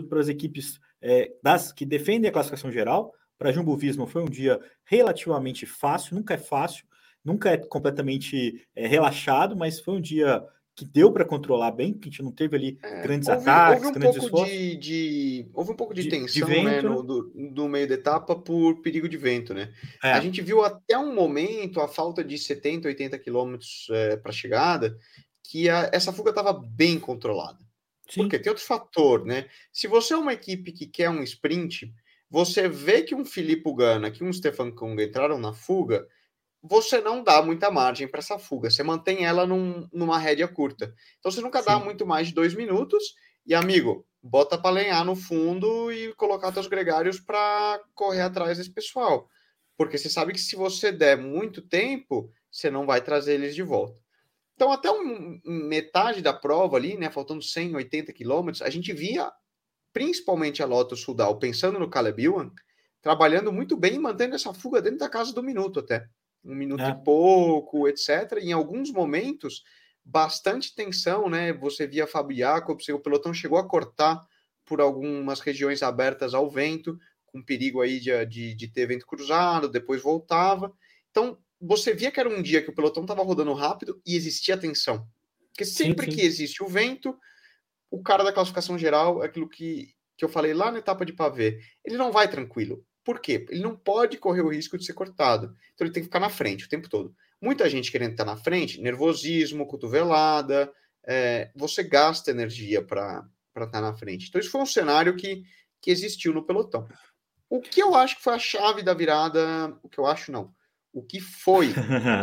para 0.09 0.21
as 0.21 0.29
equipes 0.29 0.79
é, 1.00 1.33
das 1.43 1.73
que 1.73 1.85
defendem 1.85 2.29
a 2.29 2.33
classificação 2.33 2.71
geral. 2.71 3.12
Para 3.37 3.50
Jumbo 3.50 3.76
Visma 3.76 4.07
foi 4.07 4.23
um 4.23 4.31
dia 4.31 4.61
relativamente 4.85 5.67
fácil, 5.67 6.14
nunca 6.14 6.35
é 6.35 6.38
fácil, 6.38 6.87
nunca 7.25 7.50
é 7.50 7.57
completamente 7.57 8.64
é, 8.75 8.87
relaxado, 8.87 9.57
mas 9.57 9.81
foi 9.81 9.95
um 9.95 10.00
dia 10.00 10.45
que 10.76 10.85
deu 10.85 11.12
para 11.12 11.25
controlar 11.25 11.71
bem, 11.71 11.93
que 11.93 12.09
a 12.09 12.11
gente 12.11 12.23
não 12.23 12.33
teve 12.33 12.57
ali 12.57 12.78
é, 12.83 13.02
grandes 13.02 13.28
houve, 13.28 13.43
ataques, 13.43 13.85
houve 13.85 13.97
um 13.97 14.00
grandes 14.00 14.28
pouco 14.28 14.45
de, 14.47 14.76
de, 14.76 15.47
Houve 15.54 15.71
um 15.71 15.76
pouco 15.76 15.95
de, 15.95 16.02
de 16.02 16.09
tensão 16.09 16.49
de 16.49 16.62
né, 16.62 16.83
no, 16.83 17.02
do, 17.02 17.33
do, 17.33 17.69
meio 17.69 17.87
da 17.87 17.95
etapa 17.95 18.35
por 18.35 18.83
perigo 18.83 19.09
de 19.09 19.16
vento, 19.16 19.54
né? 19.54 19.73
É. 20.02 20.12
A 20.12 20.21
gente 20.21 20.43
viu 20.43 20.64
até 20.64 20.99
um 20.99 21.14
momento 21.14 21.81
a 21.81 21.87
falta 21.87 22.25
de 22.25 22.37
70, 22.37 22.88
80 22.88 23.19
quilômetros 23.21 23.87
é, 23.90 24.16
para 24.16 24.33
chegada, 24.33 24.99
que 25.45 25.69
a, 25.69 25.90
essa 25.93 26.12
fuga 26.12 26.31
estava 26.31 26.52
bem 26.52 26.99
controlada. 26.99 27.59
Sim. 28.09 28.23
Porque 28.23 28.38
tem 28.38 28.50
outro 28.50 28.64
fator, 28.64 29.25
né? 29.25 29.47
Se 29.73 29.87
você 29.87 30.12
é 30.12 30.16
uma 30.16 30.33
equipe 30.33 30.73
que 30.73 30.87
quer 30.87 31.09
um 31.09 31.23
sprint, 31.23 31.95
você 32.28 32.69
vê 32.69 33.02
que 33.02 33.14
um 33.14 33.25
Filipe 33.25 33.73
Gana, 33.75 34.11
que 34.11 34.25
um 34.25 34.33
Stefan 34.33 34.73
Kung 34.73 35.00
entraram 35.00 35.38
na 35.38 35.52
fuga, 35.52 36.07
você 36.66 36.99
não 37.02 37.23
dá 37.23 37.42
muita 37.42 37.71
margem 37.71 38.09
para 38.09 38.21
essa 38.21 38.38
fuga, 38.38 38.71
você 38.71 38.83
mantém 38.83 39.26
ela 39.26 39.47
num, 39.47 39.87
numa 39.92 40.18
rédea 40.18 40.49
curta. 40.49 40.94
Então 41.18 41.30
você 41.30 41.42
nunca 41.42 41.59
Sim. 41.59 41.66
dá 41.66 41.78
muito 41.78 42.06
mais 42.06 42.28
de 42.28 42.35
dois 42.35 42.54
minutos, 42.54 43.14
e 43.47 43.54
amigo, 43.54 44.06
bota 44.23 44.56
para 44.56 44.71
lenhar 44.71 45.04
no 45.04 45.14
fundo 45.14 45.92
e 45.92 46.14
colocar 46.14 46.50
seus 46.54 46.66
gregários 46.66 47.21
para 47.21 47.78
correr 47.92 48.23
atrás 48.23 48.56
desse 48.56 48.73
pessoal. 48.73 49.28
Porque 49.76 49.99
você 49.99 50.09
sabe 50.09 50.33
que 50.33 50.40
se 50.40 50.56
você 50.56 50.90
der 50.90 51.18
muito 51.18 51.61
tempo, 51.61 52.33
você 52.50 52.71
não 52.71 52.87
vai 52.87 53.02
trazer 53.02 53.35
eles 53.35 53.54
de 53.54 53.62
volta. 53.62 54.00
Então, 54.54 54.73
até 54.73 54.90
um, 54.90 55.38
metade 55.44 56.23
da 56.23 56.33
prova 56.33 56.78
ali, 56.78 56.97
né, 56.97 57.11
faltando 57.11 57.42
180 57.42 58.11
quilômetros, 58.14 58.62
a 58.62 58.71
gente 58.71 58.90
via 58.94 59.30
principalmente 59.92 60.62
a 60.62 60.66
Lotus 60.66 61.02
Sudal, 61.02 61.38
pensando 61.38 61.78
no 61.78 61.90
Caleb 61.90 62.25
Ewan, 62.25 62.50
trabalhando 63.02 63.52
muito 63.52 63.76
bem 63.76 63.97
e 63.97 63.99
mantendo 63.99 64.35
essa 64.35 64.54
fuga 64.54 64.80
dentro 64.80 65.00
da 65.00 65.11
casa 65.11 65.35
do 65.35 65.42
minuto 65.42 65.80
até 65.80 66.09
um 66.45 66.55
minuto 66.55 66.83
é. 66.83 66.91
e 66.91 67.05
pouco, 67.05 67.89
etc. 67.89 68.39
Em 68.41 68.53
alguns 68.53 68.91
momentos, 68.91 69.65
bastante 70.05 70.75
tensão, 70.75 71.29
né? 71.29 71.53
Você 71.53 71.87
via 71.87 72.07
Fábio 72.07 72.37
Jacobs, 72.37 72.89
o 72.89 73.01
pelotão 73.01 73.33
chegou 73.33 73.59
a 73.59 73.67
cortar 73.67 74.21
por 74.65 74.81
algumas 74.81 75.41
regiões 75.41 75.83
abertas 75.83 76.35
ao 76.35 76.51
vento, 76.51 76.99
com 77.27 77.43
perigo 77.43 77.81
aí 77.81 77.99
de, 77.99 78.27
de, 78.27 78.55
de 78.55 78.69
ter 78.69 78.87
vento 78.87 79.07
cruzado, 79.07 79.69
depois 79.69 80.03
voltava. 80.03 80.73
Então, 81.11 81.39
você 81.61 81.95
via 81.95 82.11
que 82.11 82.21
era 82.21 82.29
um 82.29 82.43
dia 82.43 82.63
que 82.63 82.71
o 82.71 82.75
pelotão 82.75 83.05
estava 83.05 83.23
rodando 83.23 83.53
rápido 83.53 84.01
e 84.07 84.15
existia 84.15 84.57
tensão. 84.57 85.07
Porque 85.49 85.65
sempre 85.65 86.07
sim, 86.07 86.13
sim. 86.13 86.19
que 86.19 86.27
existe 86.27 86.63
o 86.63 86.69
vento, 86.69 87.17
o 87.91 88.03
cara 88.03 88.25
da 88.25 88.33
classificação 88.33 88.79
geral, 88.79 89.23
aquilo 89.23 89.49
que, 89.49 89.95
que 90.17 90.25
eu 90.25 90.29
falei 90.29 90.53
lá 90.53 90.71
na 90.71 90.79
etapa 90.79 91.05
de 91.05 91.13
pavê, 91.13 91.61
ele 91.85 91.97
não 91.97 92.11
vai 92.11 92.29
tranquilo. 92.29 92.85
Por 93.05 93.21
quê? 93.21 93.47
Ele 93.51 93.63
não 93.63 93.77
pode 93.77 94.17
correr 94.17 94.41
o 94.41 94.49
risco 94.49 94.79
de 94.79 94.85
ser 94.85 94.95
cortado. 94.95 95.55
Então 95.75 95.87
ele 95.87 95.93
tem 95.93 96.03
que 96.03 96.09
ficar 96.09 96.21
na 96.21 96.31
frente 96.31 96.65
o 96.65 96.69
tempo 96.69 96.89
todo. 96.89 97.15
Muita 97.41 97.69
gente 97.69 97.93
querendo 97.93 98.13
estar 98.13 98.25
na 98.25 98.37
frente, 98.37 98.81
nervosismo, 98.81 99.67
cotovelada, 99.67 100.73
é, 101.07 101.51
você 101.55 101.83
gasta 101.83 102.31
energia 102.31 102.83
para 102.83 103.29
estar 103.57 103.81
na 103.81 103.95
frente. 103.95 104.29
Então, 104.29 104.41
isso 104.41 104.51
foi 104.51 104.63
um 104.63 104.67
cenário 104.67 105.15
que, 105.17 105.45
que 105.81 105.91
existiu 105.91 106.33
no 106.33 106.45
pelotão. 106.45 106.89
O 107.49 107.61
que 107.61 107.81
eu 107.81 107.95
acho 107.95 108.17
que 108.17 108.23
foi 108.23 108.35
a 108.35 108.39
chave 108.39 108.83
da 108.83 108.95
virada, 108.95 109.77
o 109.83 109.89
que 109.89 109.99
eu 109.99 110.07
acho 110.07 110.33
não, 110.33 110.55
o 110.93 111.03
que 111.03 111.21
foi 111.21 111.75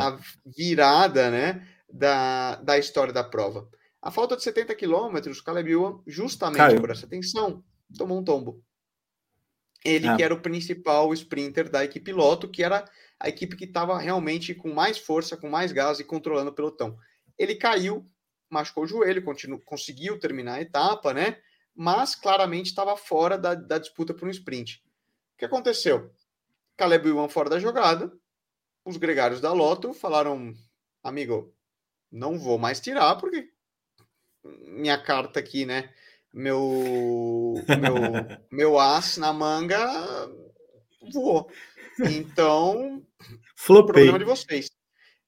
a 0.02 0.18
virada 0.46 1.30
né, 1.30 1.68
da, 1.92 2.56
da 2.56 2.78
história 2.78 3.14
da 3.14 3.24
prova? 3.24 3.70
A 4.02 4.10
falta 4.10 4.36
de 4.36 4.44
70 4.44 4.74
quilômetros, 4.74 5.40
o 5.40 5.44
Caleb 5.44 5.72
Ewan, 5.72 6.00
justamente 6.08 6.58
Caiu. 6.58 6.82
por 6.82 6.90
essa 6.90 7.06
tensão, 7.06 7.64
tomou 7.96 8.20
um 8.20 8.24
tombo. 8.24 8.64
Ele 9.84 10.08
é. 10.08 10.16
que 10.16 10.24
era 10.24 10.34
o 10.34 10.42
principal 10.42 11.12
sprinter 11.14 11.70
da 11.70 11.84
equipe 11.84 12.12
Loto, 12.12 12.48
que 12.48 12.64
era 12.64 12.86
a 13.20 13.30
equipe 13.30 13.56
que 13.56 13.66
estava 13.66 13.98
realmente 13.98 14.54
com 14.54 14.74
mais 14.74 14.98
força, 14.98 15.38
com 15.38 15.50
mais 15.50 15.72
gás 15.72 16.00
e 16.00 16.04
controlando 16.04 16.52
o 16.52 16.54
pelotão. 16.54 16.98
Ele 17.38 17.56
caiu, 17.56 18.06
machucou 18.50 18.84
o 18.84 18.88
joelho, 18.88 19.24
continu, 19.24 19.60
conseguiu 19.62 20.20
terminar 20.20 20.56
a 20.56 20.62
etapa, 20.62 21.14
né? 21.14 21.38
Mas 21.76 22.16
claramente 22.16 22.68
estava 22.68 22.96
fora 22.98 23.38
da, 23.38 23.56
da 23.56 23.78
disputa 23.78 24.14
por 24.14 24.28
um 24.28 24.32
sprint. 24.32 24.84
O 25.36 25.38
que 25.38 25.46
aconteceu? 25.46 26.12
Caleb 26.78 27.10
Ewan 27.10 27.30
fora 27.30 27.50
da 27.50 27.60
jogada. 27.60 28.12
Os 28.86 28.98
gregários 28.98 29.40
da 29.40 29.54
Loto 29.54 29.94
falaram: 29.94 30.54
amigo, 31.04 31.54
não 32.12 32.38
vou 32.38 32.58
mais 32.58 32.80
tirar, 32.80 33.16
porque 33.16 33.50
minha 34.44 34.98
carta 34.98 35.40
aqui, 35.40 35.66
né? 35.66 35.94
Meu, 36.34 37.56
meu, 37.68 37.94
meu 38.52 38.80
as 38.80 39.18
na 39.18 39.34
manga 39.34 39.86
voou. 41.12 41.50
Então, 42.00 43.06
Flopei. 43.56 44.06
problema 44.06 44.20
de 44.20 44.26
vocês. 44.26 44.70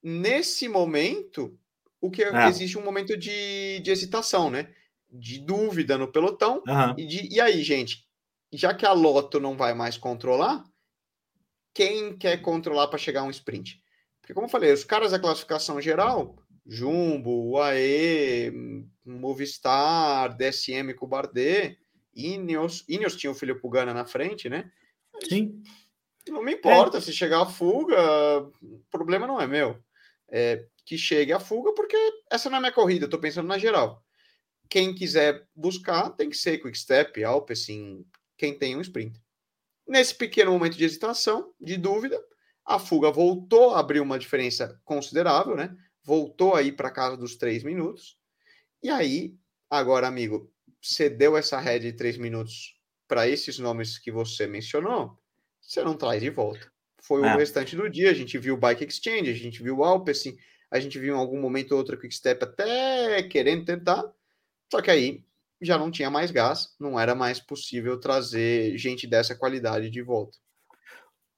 Nesse 0.02 0.68
momento, 0.68 1.58
o 2.02 2.10
que 2.10 2.24
é. 2.24 2.48
existe 2.48 2.78
um 2.78 2.84
momento 2.84 3.18
de, 3.18 3.80
de 3.80 3.92
hesitação, 3.92 4.50
né? 4.50 4.74
De 5.10 5.40
dúvida 5.40 5.98
no 5.98 6.12
pelotão. 6.12 6.64
Uhum. 6.68 6.96
E, 6.98 7.06
de, 7.06 7.36
e 7.36 7.40
aí, 7.40 7.64
gente, 7.64 8.06
já 8.52 8.74
que 8.74 8.86
a 8.86 8.92
Loto 8.92 9.40
não 9.40 9.56
vai 9.56 9.74
mais 9.74 9.98
controlar, 9.98 10.64
quem 11.74 12.18
quer 12.18 12.38
controlar 12.42 12.88
para 12.88 13.00
chegar 13.00 13.22
a 13.22 13.26
um 13.26 13.32
sprint? 13.32 13.82
Porque, 14.22 14.34
como 14.34 14.48
eu 14.48 14.52
falei, 14.52 14.72
os 14.72 14.84
caras 14.84 15.12
da 15.12 15.20
classificação 15.20 15.82
geral 15.82 16.36
Jumbo, 16.66 17.52
UAE, 17.52 18.52
Movistar, 19.06 20.36
DSM 20.36 20.94
com 20.96 21.06
o 21.06 21.10
Bardet, 21.10 21.78
Ineos, 22.16 22.86
Ineos 22.88 23.16
tinha 23.16 23.32
o 23.32 23.36
Felipe 23.36 23.62
Pugana 23.62 23.94
na 23.94 24.06
frente, 24.06 24.50
né? 24.50 24.72
Sim. 25.28 25.62
Não 26.28 26.44
me 26.44 26.54
importa 26.54 27.00
é. 27.00 27.02
se 27.02 27.12
chegar 27.12 27.42
a 27.42 27.46
fuga, 27.46 27.98
o 28.62 28.80
problema 28.90 29.28
não 29.28 29.42
é 29.42 29.48
meu. 29.48 29.78
É 30.30 30.66
que 30.86 30.98
chegue 30.98 31.32
a 31.32 31.40
fuga, 31.40 31.74
porque 31.74 31.98
essa 32.30 32.50
não 32.50 32.58
é 32.58 32.60
minha 32.60 32.72
corrida, 32.72 33.06
eu 33.06 33.10
tô 33.10 33.18
pensando 33.18 33.48
na 33.48 33.58
geral. 33.58 34.04
Quem 34.70 34.94
quiser 34.94 35.48
buscar 35.56 36.10
tem 36.12 36.30
que 36.30 36.38
ser 36.38 36.58
Quick 36.58 36.78
Step, 36.78 37.24
Alpecin, 37.24 38.06
quem 38.38 38.58
tem 38.58 38.76
um 38.76 38.82
sprint. 38.82 39.20
Nesse 39.88 40.16
pequeno 40.16 40.52
momento 40.52 40.78
de 40.78 40.84
hesitação, 40.84 41.54
de 41.60 41.78
dúvida, 41.78 42.22
a 42.66 42.80
fuga 42.80 43.12
voltou 43.12 43.72
a 43.72 43.80
abrir 43.80 44.00
uma 44.00 44.18
diferença 44.18 44.80
considerável, 44.84 45.56
né? 45.56 45.76
Voltou 46.04 46.56
aí 46.56 46.72
para 46.72 46.92
casa 46.92 47.18
dos 47.18 47.36
três 47.36 47.64
minutos. 47.64 48.18
E 48.82 48.90
aí, 48.90 49.36
agora, 49.70 50.08
amigo, 50.08 50.52
você 50.82 51.10
deu 51.10 51.38
essa 51.38 51.60
rede 51.60 51.92
de 51.92 51.98
três 51.98 52.18
minutos 52.18 52.76
para 53.08 53.28
esses 53.28 53.58
nomes 53.60 53.98
que 53.98 54.12
você 54.12 54.48
mencionou, 54.48 55.18
você 55.62 55.84
não 55.84 55.96
traz 55.96 56.22
de 56.22 56.30
volta. 56.30 56.72
Foi 57.02 57.22
é. 57.22 57.34
o 57.34 57.38
restante 57.38 57.76
do 57.76 57.90
dia. 57.90 58.10
A 58.10 58.14
gente 58.14 58.38
viu 58.38 58.56
o 58.56 58.58
Bike 58.58 58.86
Exchange, 58.86 59.30
a 59.30 59.34
gente 59.34 59.62
viu 59.62 59.78
o 59.78 59.84
Alpecin, 59.84 60.38
a 60.72 60.80
gente 60.80 60.98
viu 60.98 61.14
em 61.14 61.18
algum 61.18 61.40
momento 61.40 61.74
ou 61.74 61.78
outro 61.78 62.00
Quick 62.00 62.14
Step 62.16 62.44
até 62.44 63.22
querendo 63.24 63.66
tentar. 63.66 64.04
Só 64.72 64.82
que 64.82 64.90
aí 64.90 65.24
já 65.62 65.78
não 65.78 65.92
tinha 65.92 66.10
mais 66.10 66.32
gás, 66.32 66.76
não 66.80 67.00
era 67.00 67.14
mais 67.14 67.40
possível 67.40 68.00
trazer 68.00 68.78
gente 68.78 69.06
dessa 69.06 69.36
qualidade 69.36 69.90
de 69.90 70.02
volta. 70.02 70.38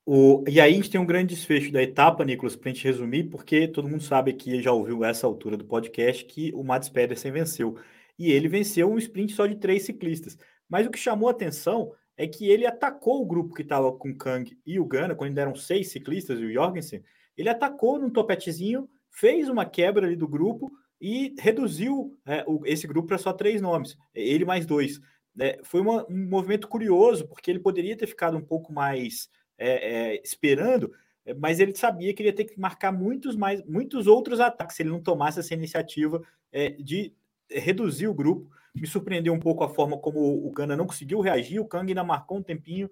O, 0.07 0.43
e 0.47 0.61
aí 0.61 0.71
a 0.71 0.75
gente 0.75 0.91
tem 0.91 1.01
um 1.01 1.05
grande 1.05 1.33
desfecho 1.33 1.71
da 1.71 1.81
etapa, 1.81 2.23
Nicolas, 2.23 2.55
para 2.55 2.69
a 2.69 2.73
gente 2.73 2.83
resumir, 2.83 3.23
porque 3.23 3.67
todo 3.67 3.89
mundo 3.89 4.03
sabe 4.03 4.33
que 4.33 4.61
já 4.61 4.71
ouviu 4.71 5.03
essa 5.03 5.25
altura 5.25 5.57
do 5.57 5.65
podcast 5.65 6.23
que 6.25 6.53
o 6.53 6.63
Mads 6.63 6.89
Pedersen 6.89 7.31
venceu. 7.31 7.75
E 8.17 8.31
ele 8.31 8.47
venceu 8.47 8.89
um 8.91 8.99
sprint 8.99 9.33
só 9.33 9.47
de 9.47 9.55
três 9.55 9.83
ciclistas. 9.83 10.37
Mas 10.69 10.85
o 10.85 10.91
que 10.91 10.99
chamou 10.99 11.27
a 11.27 11.31
atenção 11.31 11.91
é 12.15 12.27
que 12.27 12.47
ele 12.47 12.67
atacou 12.67 13.21
o 13.21 13.25
grupo 13.25 13.55
que 13.55 13.63
estava 13.63 13.91
com 13.91 14.09
o 14.09 14.17
Kang 14.17 14.55
e 14.63 14.79
o 14.79 14.85
Gana, 14.85 15.15
quando 15.15 15.33
deram 15.33 15.55
seis 15.55 15.91
ciclistas 15.91 16.39
e 16.39 16.45
o 16.45 16.53
Jorgensen, 16.53 17.03
ele 17.35 17.49
atacou 17.49 17.99
num 17.99 18.09
topetezinho, 18.09 18.87
fez 19.09 19.49
uma 19.49 19.65
quebra 19.65 20.05
ali 20.05 20.15
do 20.15 20.27
grupo 20.27 20.71
e 21.01 21.33
reduziu 21.39 22.15
é, 22.25 22.43
o, 22.47 22.61
esse 22.65 22.87
grupo 22.87 23.07
para 23.07 23.17
só 23.17 23.33
três 23.33 23.59
nomes, 23.59 23.97
ele 24.13 24.45
mais 24.45 24.65
dois. 24.65 24.99
É, 25.37 25.59
foi 25.63 25.81
uma, 25.81 26.05
um 26.09 26.29
movimento 26.29 26.67
curioso, 26.67 27.27
porque 27.27 27.51
ele 27.51 27.59
poderia 27.59 27.97
ter 27.97 28.07
ficado 28.07 28.37
um 28.37 28.41
pouco 28.41 28.71
mais 28.71 29.27
é, 29.57 30.13
é, 30.15 30.21
esperando, 30.23 30.91
é, 31.25 31.33
mas 31.33 31.59
ele 31.59 31.75
sabia 31.75 32.13
que 32.13 32.21
ele 32.21 32.29
ia 32.29 32.35
ter 32.35 32.45
que 32.45 32.59
marcar 32.59 32.91
muitos 32.91 33.35
mais, 33.35 33.63
muitos 33.65 34.07
outros 34.07 34.39
ataques 34.39 34.75
se 34.75 34.83
ele 34.83 34.89
não 34.89 35.01
tomasse 35.01 35.39
essa 35.39 35.53
iniciativa 35.53 36.21
é, 36.51 36.69
de 36.71 37.13
reduzir 37.49 38.07
o 38.07 38.13
grupo. 38.13 38.49
Me 38.73 38.85
surpreendeu 38.85 39.33
um 39.33 39.39
pouco 39.39 39.63
a 39.63 39.69
forma 39.69 39.97
como 39.97 40.19
o 40.19 40.51
Gana 40.51 40.75
não 40.75 40.85
conseguiu 40.85 41.21
reagir, 41.21 41.59
o 41.59 41.65
Kang 41.65 41.89
ainda 41.89 42.03
marcou 42.03 42.37
um 42.37 42.43
tempinho, 42.43 42.89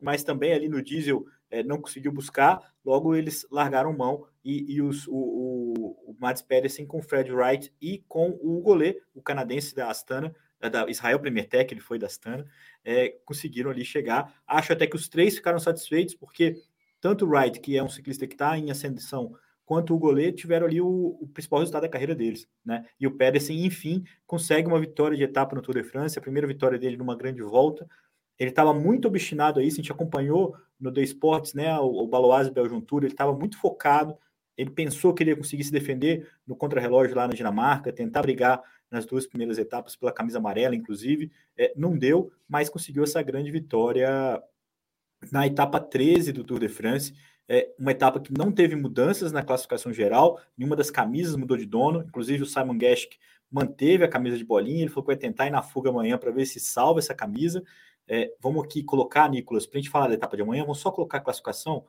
mas 0.00 0.22
também 0.22 0.52
ali 0.52 0.68
no 0.68 0.82
diesel 0.82 1.26
é, 1.50 1.62
não 1.62 1.80
conseguiu 1.80 2.12
buscar, 2.12 2.60
logo 2.84 3.14
eles 3.14 3.46
largaram 3.50 3.92
mão 3.92 4.26
e, 4.44 4.74
e 4.74 4.82
os, 4.82 5.06
o, 5.08 5.14
o, 5.14 6.14
o 6.20 6.44
Pedersen 6.46 6.86
com 6.86 6.98
o 6.98 7.02
Fred 7.02 7.32
Wright 7.32 7.72
e 7.80 8.04
com 8.06 8.38
o 8.42 8.60
Golê, 8.60 9.00
o 9.14 9.22
canadense 9.22 9.74
da 9.74 9.90
Astana, 9.90 10.34
da 10.60 10.88
Israel 10.88 11.20
Premier 11.20 11.48
Tech, 11.48 11.72
ele 11.72 11.80
foi 11.80 11.98
da 11.98 12.06
Astana, 12.06 12.44
é, 12.84 13.10
conseguiram 13.24 13.70
ali 13.70 13.84
chegar. 13.84 14.34
Acho 14.46 14.72
até 14.72 14.86
que 14.86 14.96
os 14.96 15.08
três 15.08 15.34
ficaram 15.34 15.58
satisfeitos, 15.58 16.14
porque 16.14 16.56
tanto 17.00 17.26
o 17.26 17.28
Wright, 17.28 17.60
que 17.60 17.76
é 17.76 17.82
um 17.82 17.88
ciclista 17.88 18.26
que 18.26 18.34
está 18.34 18.56
em 18.56 18.70
ascensão, 18.70 19.34
quanto 19.64 19.94
o 19.94 19.98
goleiro 19.98 20.36
tiveram 20.36 20.66
ali 20.66 20.80
o, 20.80 21.18
o, 21.20 21.28
principal 21.28 21.60
resultado 21.60 21.82
da 21.82 21.88
carreira 21.88 22.14
deles, 22.14 22.46
né? 22.64 22.86
E 22.98 23.06
o 23.06 23.16
Pedersen, 23.16 23.64
enfim, 23.64 24.04
consegue 24.26 24.68
uma 24.68 24.80
vitória 24.80 25.16
de 25.16 25.22
etapa 25.22 25.54
no 25.54 25.62
Tour 25.62 25.74
de 25.74 25.84
France, 25.84 26.18
a 26.18 26.22
primeira 26.22 26.46
vitória 26.46 26.78
dele 26.78 26.96
numa 26.96 27.16
grande 27.16 27.42
volta. 27.42 27.86
Ele 28.38 28.50
estava 28.50 28.74
muito 28.74 29.06
obstinado 29.08 29.60
a 29.60 29.62
isso, 29.62 29.76
a 29.76 29.82
gente 29.82 29.92
acompanhou 29.92 30.56
no 30.78 30.92
The 30.92 31.02
Sports, 31.02 31.54
né? 31.54 31.78
O, 31.78 32.04
o 32.04 32.08
Baloise 32.08 32.50
Belgian 32.50 32.80
Tour, 32.80 33.04
ele 33.04 33.12
estava 33.12 33.32
muito 33.32 33.58
focado, 33.58 34.16
ele 34.56 34.70
pensou 34.70 35.12
que 35.12 35.22
ele 35.22 35.30
ia 35.30 35.36
conseguir 35.36 35.64
se 35.64 35.72
defender 35.72 36.28
no 36.46 36.56
contrarrelógio 36.56 37.16
lá 37.16 37.26
na 37.26 37.34
Dinamarca, 37.34 37.92
tentar 37.92 38.22
brigar 38.22 38.62
nas 38.90 39.04
duas 39.04 39.26
primeiras 39.26 39.58
etapas 39.58 39.96
pela 39.96 40.12
camisa 40.12 40.38
amarela, 40.38 40.74
inclusive. 40.74 41.32
É, 41.56 41.72
não 41.76 41.96
deu, 41.96 42.30
mas 42.48 42.68
conseguiu 42.68 43.02
essa 43.02 43.22
grande 43.22 43.50
vitória 43.50 44.42
na 45.32 45.46
etapa 45.46 45.80
13 45.80 46.32
do 46.32 46.44
Tour 46.44 46.60
de 46.60 46.68
France 46.68 47.14
é 47.48 47.74
uma 47.78 47.90
etapa 47.90 48.20
que 48.20 48.32
não 48.32 48.50
teve 48.50 48.74
mudanças 48.74 49.30
na 49.30 49.42
classificação 49.42 49.92
geral, 49.92 50.40
nenhuma 50.56 50.76
das 50.76 50.90
camisas 50.90 51.36
mudou 51.36 51.56
de 51.56 51.66
dono, 51.66 52.02
inclusive 52.06 52.42
o 52.42 52.46
Simon 52.46 52.78
Geschke 52.78 53.18
manteve 53.50 54.04
a 54.04 54.08
camisa 54.08 54.36
de 54.36 54.44
bolinha, 54.44 54.82
ele 54.82 54.88
falou 54.88 55.04
que 55.04 55.08
vai 55.08 55.16
tentar 55.16 55.46
ir 55.46 55.50
na 55.50 55.62
fuga 55.62 55.90
amanhã 55.90 56.16
para 56.16 56.30
ver 56.30 56.46
se 56.46 56.58
salva 56.58 56.98
essa 56.98 57.14
camisa. 57.14 57.62
É, 58.08 58.32
vamos 58.40 58.64
aqui 58.64 58.82
colocar, 58.82 59.28
Nicolas, 59.30 59.66
para 59.66 59.78
a 59.78 59.82
gente 59.82 59.90
falar 59.90 60.08
da 60.08 60.14
etapa 60.14 60.36
de 60.36 60.42
amanhã, 60.42 60.62
vamos 60.62 60.78
só 60.78 60.90
colocar 60.90 61.18
a 61.18 61.20
classificação 61.20 61.84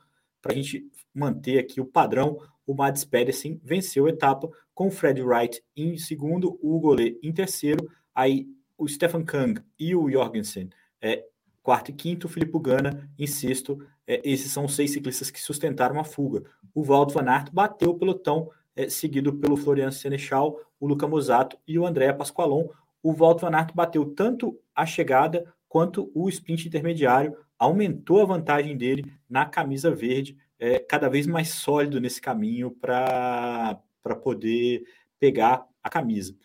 para 0.45 0.53
a 0.53 0.55
gente 0.55 0.85
manter 1.11 1.57
aqui 1.57 1.81
o 1.81 1.85
padrão. 1.85 2.39
O 2.67 2.75
Mads 2.75 3.03
Pedersen 3.03 3.59
venceu 3.63 4.05
a 4.05 4.09
etapa 4.09 4.47
com 4.75 4.87
o 4.87 4.91
Fred 4.91 5.19
Wright 5.23 5.63
em 5.75 5.97
segundo, 5.97 6.59
o 6.61 6.79
Gole 6.79 7.19
em 7.23 7.33
terceiro, 7.33 7.89
aí 8.13 8.47
o 8.77 8.87
Stefan 8.87 9.23
Kang 9.23 9.59
e 9.79 9.95
o 9.95 10.07
Jorgensen 10.07 10.69
é, 11.01 11.25
quarto 11.63 11.89
e 11.89 11.93
quinto, 11.93 12.27
o 12.27 12.29
Filipe 12.29 12.59
Gana 12.59 13.09
em 13.17 13.25
sexto. 13.25 13.79
É, 14.05 14.21
esses 14.23 14.51
são 14.51 14.65
os 14.65 14.75
seis 14.75 14.91
ciclistas 14.91 15.31
que 15.31 15.41
sustentaram 15.41 15.99
a 15.99 16.03
fuga. 16.03 16.43
O 16.75 16.83
Valdo 16.83 17.13
Van 17.13 17.27
Aert 17.27 17.49
bateu 17.51 17.89
o 17.89 17.97
pelotão, 17.97 18.51
é, 18.75 18.87
seguido 18.87 19.33
pelo 19.33 19.57
Florian 19.57 19.89
Senechal, 19.89 20.59
o 20.79 20.85
Luca 20.85 21.07
Mosato 21.07 21.57
e 21.67 21.79
o 21.79 21.87
André 21.87 22.13
Pasqualon. 22.13 22.67
O 23.01 23.13
Valdo 23.13 23.41
Van 23.41 23.55
Aert 23.55 23.73
bateu 23.73 24.05
tanto 24.13 24.59
a 24.75 24.85
chegada 24.85 25.51
quanto 25.67 26.11
o 26.13 26.29
sprint 26.29 26.67
intermediário, 26.67 27.35
aumentou 27.57 28.21
a 28.21 28.25
vantagem 28.25 28.77
dele 28.77 29.11
na 29.29 29.45
camisa 29.45 29.91
verde, 29.91 30.37
é, 30.59 30.79
cada 30.79 31.09
vez 31.09 31.27
mais 31.27 31.49
sólido 31.49 31.99
nesse 31.99 32.21
caminho 32.21 32.71
para 32.71 33.81
poder 34.23 34.83
pegar 35.19 35.65
a 35.83 35.89
camisa 35.89 36.35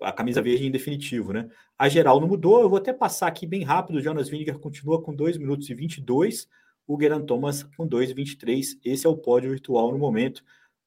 a 0.00 0.12
camisa 0.12 0.42
verde 0.42 0.66
em 0.66 0.70
definitivo, 0.70 1.32
né? 1.32 1.48
A 1.78 1.88
geral 1.88 2.20
não 2.20 2.28
mudou, 2.28 2.60
eu 2.60 2.68
vou 2.68 2.78
até 2.78 2.92
passar 2.92 3.28
aqui 3.28 3.46
bem 3.46 3.62
rápido. 3.62 3.96
O 3.96 4.00
Jonas 4.00 4.28
Vingegaard 4.28 4.60
continua 4.60 5.02
com 5.02 5.14
2 5.14 5.38
minutos 5.38 5.68
e 5.70 5.74
22, 5.74 6.48
o 6.86 7.00
Geran 7.00 7.24
Thomas 7.24 7.62
com 7.62 7.88
2,23. 7.88 8.78
Esse 8.84 9.06
é 9.06 9.08
o 9.08 9.16
pódio 9.16 9.50
virtual 9.50 9.92
no 9.92 9.98
momento. 9.98 10.42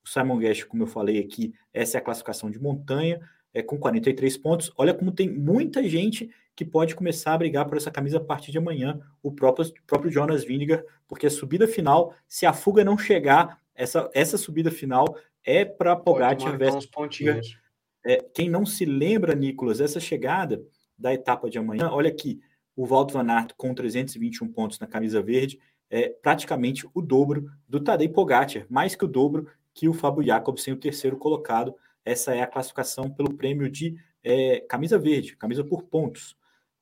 O 0.05 0.09
Simon 0.09 0.37
Guest, 0.37 0.65
como 0.65 0.83
eu 0.83 0.87
falei 0.87 1.19
aqui, 1.19 1.53
essa 1.73 1.97
é 1.97 1.99
a 1.99 2.03
classificação 2.03 2.49
de 2.49 2.59
montanha, 2.59 3.19
é 3.53 3.61
com 3.61 3.77
43 3.77 4.37
pontos. 4.37 4.71
Olha 4.77 4.93
como 4.93 5.11
tem 5.11 5.29
muita 5.29 5.87
gente 5.87 6.29
que 6.57 6.65
pode 6.65 6.95
começar 6.95 7.35
a 7.35 7.37
brigar 7.37 7.67
por 7.67 7.77
essa 7.77 7.91
camisa 7.91 8.17
a 8.17 8.23
partir 8.23 8.51
de 8.51 8.57
amanhã, 8.57 8.99
o 9.21 9.31
próprio, 9.31 9.71
próprio 9.85 10.11
Jonas 10.11 10.43
Vingegaard, 10.43 10.83
porque 11.07 11.27
a 11.27 11.29
subida 11.29 11.67
final, 11.67 12.15
se 12.27 12.47
a 12.47 12.51
fuga 12.51 12.83
não 12.83 12.97
chegar, 12.97 13.61
essa, 13.75 14.09
essa 14.11 14.39
subida 14.39 14.71
final 14.71 15.05
é 15.45 15.63
para 15.63 15.95
Pogacar 15.95 16.57
versus 16.57 16.87
pontinhos. 16.87 17.55
É, 18.03 18.25
quem 18.33 18.49
não 18.49 18.65
se 18.65 18.85
lembra, 18.85 19.35
Nicolas, 19.35 19.79
essa 19.79 19.99
chegada 19.99 20.59
da 20.97 21.13
etapa 21.13 21.47
de 21.47 21.59
amanhã, 21.59 21.91
olha 21.91 22.09
aqui, 22.09 22.41
o 22.75 22.87
Walter 22.87 23.13
Van 23.13 23.31
Aert 23.31 23.53
com 23.55 23.71
321 23.75 24.51
pontos 24.51 24.79
na 24.79 24.87
camisa 24.87 25.21
verde, 25.21 25.59
é 25.91 26.09
praticamente 26.09 26.87
o 26.91 27.03
dobro 27.03 27.51
do 27.69 27.79
Tadej 27.79 28.11
Pogacar, 28.11 28.65
mais 28.67 28.95
que 28.95 29.05
o 29.05 29.07
dobro 29.07 29.47
que 29.75 29.87
o 29.87 29.93
Fábio 29.93 30.23
Jacobsen, 30.23 30.73
o 30.73 30.77
terceiro 30.77 31.17
colocado. 31.17 31.75
Essa 32.03 32.33
é 32.33 32.41
a 32.41 32.47
classificação 32.47 33.11
pelo 33.11 33.35
prêmio 33.35 33.69
de 33.69 33.95
é, 34.23 34.61
camisa 34.61 34.97
verde, 34.97 35.37
camisa 35.37 35.63
por 35.63 35.83
pontos. 35.83 36.35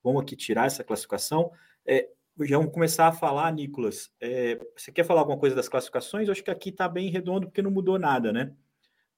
Vamos 0.05 0.21
aqui 0.21 0.35
tirar 0.35 0.67
essa 0.67 0.83
classificação. 0.83 1.51
É, 1.83 2.07
já 2.41 2.57
vamos 2.57 2.71
começar 2.71 3.07
a 3.07 3.11
falar, 3.11 3.51
Nicolas. 3.51 4.11
É, 4.21 4.59
você 4.77 4.91
quer 4.91 5.03
falar 5.03 5.21
alguma 5.21 5.39
coisa 5.39 5.55
das 5.55 5.67
classificações? 5.67 6.27
Eu 6.27 6.31
acho 6.31 6.43
que 6.43 6.51
aqui 6.51 6.69
está 6.69 6.87
bem 6.87 7.09
redondo 7.09 7.47
porque 7.47 7.61
não 7.61 7.71
mudou 7.71 7.97
nada, 7.97 8.31
né? 8.31 8.53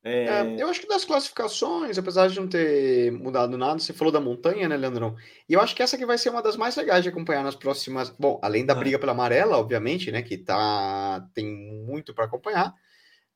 É... 0.02 0.26
É, 0.26 0.62
eu 0.62 0.69
acho 0.69 0.80
que 0.80 0.88
das 0.88 1.04
classificações, 1.04 1.97
apesar 1.97 2.30
de 2.30 2.39
não 2.39 2.47
ter 2.47 3.12
mudado 3.12 3.58
nada, 3.58 3.78
você 3.78 3.91
falou 3.91 4.13
da 4.13 4.21
montanha, 4.21 4.69
né, 4.69 4.78
Leandrão? 4.78 5.17
E 5.50 5.54
eu 5.54 5.60
acho 5.60 5.76
que 5.76 5.84
essa 5.84 5.97
que 5.97 6.06
vai 6.06 6.17
ser 6.17 6.30
uma 6.30 6.41
das 6.41 6.56
mais 6.56 6.78
legais 6.78 7.04
de 7.04 7.10
acompanhar 7.10 7.43
nas 7.43 7.56
próximas. 7.56 8.10
Bom, 8.12 8.39
além 8.41 8.65
da 8.65 8.73
briga 8.73 8.97
pela 8.97 9.12
amarela, 9.12 9.58
obviamente, 9.58 10.10
né, 10.10 10.21
que 10.21 10.38
tá 10.38 11.28
tem 11.34 11.45
muito 11.86 12.13
para 12.13 12.23
acompanhar. 12.23 12.73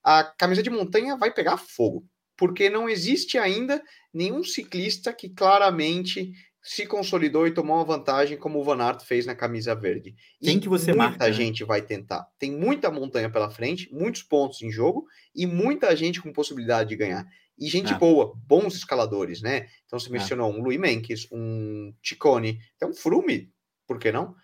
A 0.02 0.24
camisa 0.24 0.64
de 0.64 0.70
montanha 0.70 1.18
vai 1.18 1.34
pegar 1.34 1.58
fogo, 1.58 2.06
porque 2.38 2.70
não 2.70 2.88
existe 2.88 3.38
ainda 3.38 3.84
nenhum 4.14 4.42
ciclista 4.42 5.12
que 5.12 5.30
claramente 5.30 6.32
se 6.62 6.86
consolidou 6.86 7.47
e 7.47 7.54
tomou 7.54 7.76
uma 7.78 7.86
vantagem 7.86 8.38
como 8.38 8.60
o 8.60 8.63
Van 8.63 8.82
Aert 8.82 9.04
fez 9.04 9.26
na 9.26 9.34
camisa 9.34 9.74
verde. 9.74 10.15
Quem 10.39 10.60
que 10.60 10.69
você 10.69 10.91
muita 10.91 11.04
marca? 11.04 11.26
Né? 11.26 11.34
gente 11.34 11.63
vai 11.63 11.82
tentar. 11.82 12.28
Tem 12.38 12.52
muita 12.52 12.91
montanha 12.91 13.30
pela 13.30 13.50
frente, 13.50 13.91
muitos 13.91 14.21
pontos 14.21 14.62
em 14.62 14.71
jogo 14.71 15.08
e 15.36 15.47
muita 15.47 15.95
gente 15.95 16.21
com 16.21 16.32
possibilidade 16.32 16.89
de 16.89 16.95
ganhar. 16.95 17.26
E 17.58 17.67
gente 17.67 17.93
ah. 17.93 17.97
boa, 17.97 18.34
bons 18.47 18.76
escaladores, 18.76 19.41
né? 19.41 19.67
Então 19.86 20.00
você 20.00 20.10
ah. 20.10 20.12
mencionou 20.12 20.52
um 20.52 20.62
Louis 20.62 20.80
Menkes, 20.80 21.28
um 21.32 21.93
Ticone, 22.02 22.60
então 22.76 22.89
um 22.89 22.93
Frume, 22.93 23.52
por 23.88 23.97
que 23.97 24.12
não? 24.12 24.36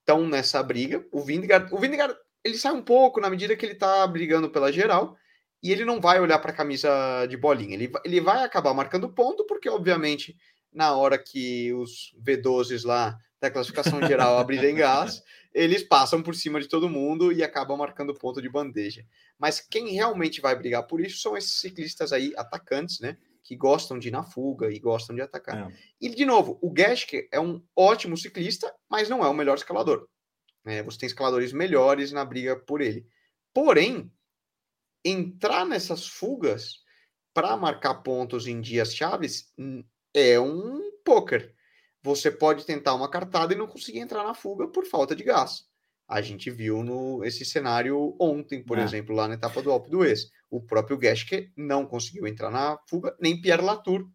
Estão 0.00 0.24
é, 0.24 0.28
nessa 0.28 0.62
briga. 0.62 1.04
O 1.12 1.20
Vingegaard, 1.20 1.72
o 1.74 1.78
Vingegaard, 1.78 2.16
ele 2.42 2.56
sai 2.56 2.72
um 2.72 2.82
pouco 2.82 3.20
na 3.20 3.28
medida 3.28 3.54
que 3.54 3.66
ele 3.66 3.74
está 3.74 4.06
brigando 4.06 4.50
pela 4.50 4.72
geral, 4.72 5.16
e 5.62 5.70
ele 5.70 5.84
não 5.84 6.00
vai 6.00 6.18
olhar 6.20 6.40
para 6.40 6.50
a 6.50 6.54
camisa 6.54 6.90
de 7.26 7.36
bolinha. 7.36 7.74
Ele, 7.74 7.90
ele 8.04 8.20
vai 8.20 8.42
acabar 8.42 8.74
marcando 8.74 9.08
ponto, 9.08 9.46
porque, 9.46 9.68
obviamente, 9.68 10.36
na 10.72 10.94
hora 10.94 11.18
que 11.18 11.72
os 11.74 12.14
V12s 12.24 12.84
lá 12.84 13.18
da 13.40 13.50
classificação 13.50 14.00
geral 14.06 14.38
abrirem 14.38 14.74
gás, 14.74 15.22
eles 15.52 15.82
passam 15.82 16.22
por 16.22 16.34
cima 16.34 16.60
de 16.60 16.68
todo 16.68 16.88
mundo 16.88 17.32
e 17.32 17.42
acabam 17.42 17.76
marcando 17.76 18.14
ponto 18.14 18.40
de 18.40 18.48
bandeja. 18.48 19.04
Mas 19.38 19.60
quem 19.60 19.88
realmente 19.88 20.40
vai 20.40 20.56
brigar 20.56 20.86
por 20.86 21.00
isso 21.00 21.18
são 21.18 21.36
esses 21.36 21.60
ciclistas 21.60 22.12
aí, 22.12 22.32
atacantes, 22.36 23.00
né? 23.00 23.18
Que 23.42 23.56
gostam 23.56 23.98
de 23.98 24.08
ir 24.08 24.12
na 24.12 24.22
fuga 24.22 24.70
e 24.70 24.78
gostam 24.78 25.16
de 25.16 25.20
atacar. 25.20 25.70
É. 25.70 25.76
E, 26.00 26.08
de 26.08 26.24
novo, 26.24 26.58
o 26.62 26.72
Geschke 26.74 27.28
é 27.32 27.40
um 27.40 27.60
ótimo 27.76 28.16
ciclista, 28.16 28.72
mas 28.88 29.08
não 29.08 29.24
é 29.24 29.28
o 29.28 29.34
melhor 29.34 29.56
escalador. 29.56 30.08
É, 30.64 30.82
você 30.82 30.98
tem 30.98 31.06
escaladores 31.08 31.52
melhores 31.52 32.12
na 32.12 32.24
briga 32.24 32.56
por 32.56 32.80
ele. 32.80 33.04
Porém, 33.52 34.10
entrar 35.04 35.66
nessas 35.66 36.06
fugas 36.06 36.82
para 37.34 37.56
marcar 37.56 37.94
pontos 37.96 38.46
em 38.46 38.60
dias 38.60 38.94
chaves 38.94 39.52
é 40.14 40.38
um 40.38 40.80
poker. 41.04 41.54
Você 42.02 42.30
pode 42.30 42.66
tentar 42.66 42.94
uma 42.94 43.08
cartada 43.08 43.54
e 43.54 43.56
não 43.56 43.66
conseguir 43.66 44.00
entrar 44.00 44.24
na 44.24 44.34
fuga 44.34 44.66
por 44.68 44.84
falta 44.84 45.14
de 45.14 45.22
gás. 45.22 45.64
A 46.08 46.20
gente 46.20 46.50
viu 46.50 46.82
no 46.82 47.24
esse 47.24 47.44
cenário 47.44 48.16
ontem, 48.20 48.62
por 48.62 48.78
é. 48.78 48.82
exemplo, 48.82 49.14
lá 49.14 49.28
na 49.28 49.34
etapa 49.34 49.62
do 49.62 49.70
Alpe 49.70 49.88
d'Huez. 49.88 50.30
O 50.50 50.60
próprio 50.60 50.98
Geschke 51.00 51.50
não 51.56 51.86
conseguiu 51.86 52.26
entrar 52.26 52.50
na 52.50 52.78
fuga, 52.88 53.16
nem 53.20 53.40
Pierre 53.40 53.62
Latour, 53.62 54.06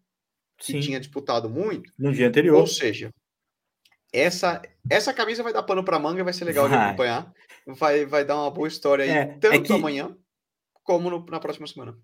que 0.58 0.72
Sim. 0.72 0.80
tinha 0.80 1.00
disputado 1.00 1.48
muito. 1.48 1.90
No 1.98 2.12
dia 2.12 2.28
anterior. 2.28 2.60
Ou 2.60 2.66
seja, 2.66 3.10
essa 4.12 4.62
essa 4.88 5.12
camisa 5.12 5.42
vai 5.42 5.52
dar 5.52 5.62
pano 5.62 5.84
para 5.84 5.98
manga, 5.98 6.22
vai 6.22 6.32
ser 6.32 6.44
legal 6.44 6.68
vai. 6.68 6.78
de 6.78 6.84
acompanhar. 6.84 7.32
Vai, 7.66 8.06
vai 8.06 8.24
dar 8.24 8.36
uma 8.36 8.50
boa 8.50 8.68
história 8.68 9.04
aí, 9.04 9.10
é, 9.10 9.20
é 9.20 9.26
tanto 9.38 9.54
é 9.54 9.60
que... 9.60 9.72
amanhã 9.72 10.16
como 10.82 11.10
no, 11.10 11.24
na 11.26 11.40
próxima 11.40 11.66
semana. 11.66 11.98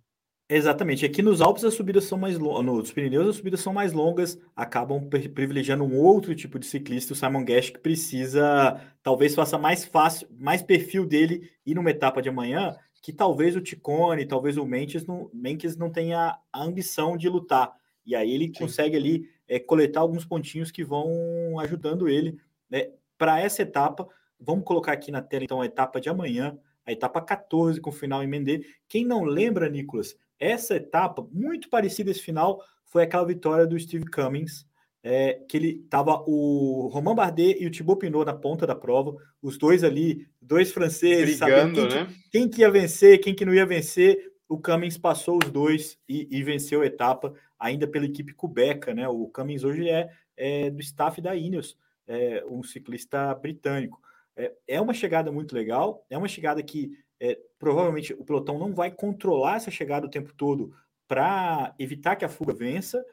Exatamente. 0.48 1.07
Aqui 1.07 1.22
nos 1.22 1.40
Alpes 1.40 1.64
as 1.64 1.74
subidas 1.74 2.04
são 2.04 2.18
mais 2.18 2.38
longas, 2.38 2.64
nos 2.64 2.92
Pirineus 2.92 3.28
as 3.28 3.37
subidas 3.37 3.61
são 3.61 3.72
mais 3.72 3.94
longas, 3.94 4.38
acabam 4.54 5.09
privilegiando 5.09 5.85
um 5.85 5.96
outro 5.96 6.35
tipo 6.35 6.59
de 6.59 6.66
ciclista. 6.66 7.14
O 7.14 7.16
Simon 7.16 7.44
Guest 7.44 7.72
que 7.72 7.78
precisa, 7.78 8.78
talvez 9.02 9.35
faça 9.35 9.57
mais 9.57 9.85
fácil, 9.87 10.28
mais 10.38 10.62
perfil 10.62 11.07
dele 11.07 11.50
ir 11.64 11.74
numa 11.74 11.90
etapa 11.90 12.20
de 12.20 12.28
amanhã, 12.28 12.76
que 13.00 13.12
talvez 13.12 13.57
o 13.57 13.61
Ticone, 13.61 14.26
talvez 14.26 14.59
o 14.59 14.66
Mendes 14.66 15.07
não, 15.07 15.30
Mendes 15.33 15.76
não 15.76 15.90
tenha 15.90 16.38
a 16.52 16.62
ambição 16.62 17.16
de 17.16 17.28
lutar. 17.28 17.72
E 18.04 18.14
aí 18.14 18.30
ele 18.30 18.48
Sim. 18.48 18.52
consegue 18.52 18.96
ali 18.96 19.28
é, 19.48 19.59
coletar 19.59 20.00
alguns 20.00 20.26
pontinhos 20.26 20.70
que 20.70 20.85
vão 20.85 21.59
ajudando 21.61 22.07
ele 22.07 22.37
né, 22.68 22.90
para 23.16 23.40
essa 23.40 23.62
etapa. 23.62 24.07
Vamos 24.38 24.64
colocar 24.64 24.92
aqui 24.92 25.11
na 25.11 25.22
tela 25.22 25.44
então 25.44 25.62
a 25.62 25.66
etapa 25.66 25.98
de 26.00 26.11
amanhã, 26.11 26.59
a 26.85 26.92
etapa 26.92 27.22
14 27.22 27.80
com 27.80 27.88
o 27.88 27.92
final 27.92 28.22
em 28.22 28.26
Mendê. 28.26 28.66
Quem 28.87 29.07
não 29.07 29.24
lembra, 29.24 29.70
Nicolas, 29.70 30.14
essa 30.44 30.76
etapa, 30.76 31.26
muito 31.33 31.68
parecida 31.68 32.11
esse 32.11 32.20
final, 32.20 32.62
foi 32.85 33.02
aquela 33.02 33.24
vitória 33.24 33.66
do 33.66 33.78
Steve 33.78 34.04
Cummings, 34.07 34.66
é, 35.02 35.35
que 35.48 35.57
ele 35.57 35.87
tava 35.90 36.24
o 36.26 36.88
Romain 36.92 37.14
Bardet 37.14 37.62
e 37.62 37.66
o 37.66 37.70
Thibaut 37.70 38.00
Pinot 38.00 38.24
na 38.24 38.33
ponta 38.33 38.66
da 38.66 38.74
prova, 38.74 39.14
os 39.42 39.59
dois 39.59 39.85
ali, 39.85 40.26
dois 40.40 40.72
franceses, 40.72 41.38
Brigando, 41.38 41.88
quem, 41.88 41.98
né? 41.98 42.07
que, 42.07 42.30
quem 42.30 42.48
que 42.48 42.61
ia 42.62 42.70
vencer, 42.70 43.20
quem 43.20 43.35
que 43.35 43.44
não 43.44 43.52
ia 43.52 43.66
vencer, 43.66 44.33
o 44.48 44.59
Cummings 44.59 44.96
passou 44.96 45.38
os 45.42 45.50
dois 45.50 45.98
e, 46.09 46.26
e 46.30 46.42
venceu 46.42 46.83
a 46.83 46.87
etapa, 46.87 47.35
ainda 47.59 47.87
pela 47.87 48.07
equipe 48.07 48.33
cubeca, 48.33 48.94
né? 48.94 49.09
O 49.09 49.26
Cummings 49.28 49.64
hoje 49.64 49.88
é, 49.88 50.09
é 50.37 50.70
do 50.70 50.80
staff 50.80 51.20
da 51.20 51.35
Ineos, 51.35 51.76
é 52.07 52.44
um 52.48 52.62
ciclista 52.62 53.35
britânico. 53.35 54.00
É, 54.37 54.52
é 54.66 54.80
uma 54.80 54.94
chegada 54.94 55.30
muito 55.30 55.54
legal, 55.54 56.04
é 56.11 56.18
uma 56.18 56.28
chegada 56.28 56.62
que 56.62 56.92
é, 57.20 57.38
provavelmente 57.59 58.12
o 58.12 58.24
pelotão 58.24 58.59
não 58.59 58.74
vai 58.74 58.90
controlar 58.90 59.57
essa 59.57 59.70
chegada 59.70 60.07
o 60.07 60.11
tempo 60.11 60.33
todo 60.35 60.74
para 61.07 61.74
evitar 61.79 62.16
que 62.16 62.24
a 62.24 62.29
fuga 62.29 62.53
vença, 62.53 63.05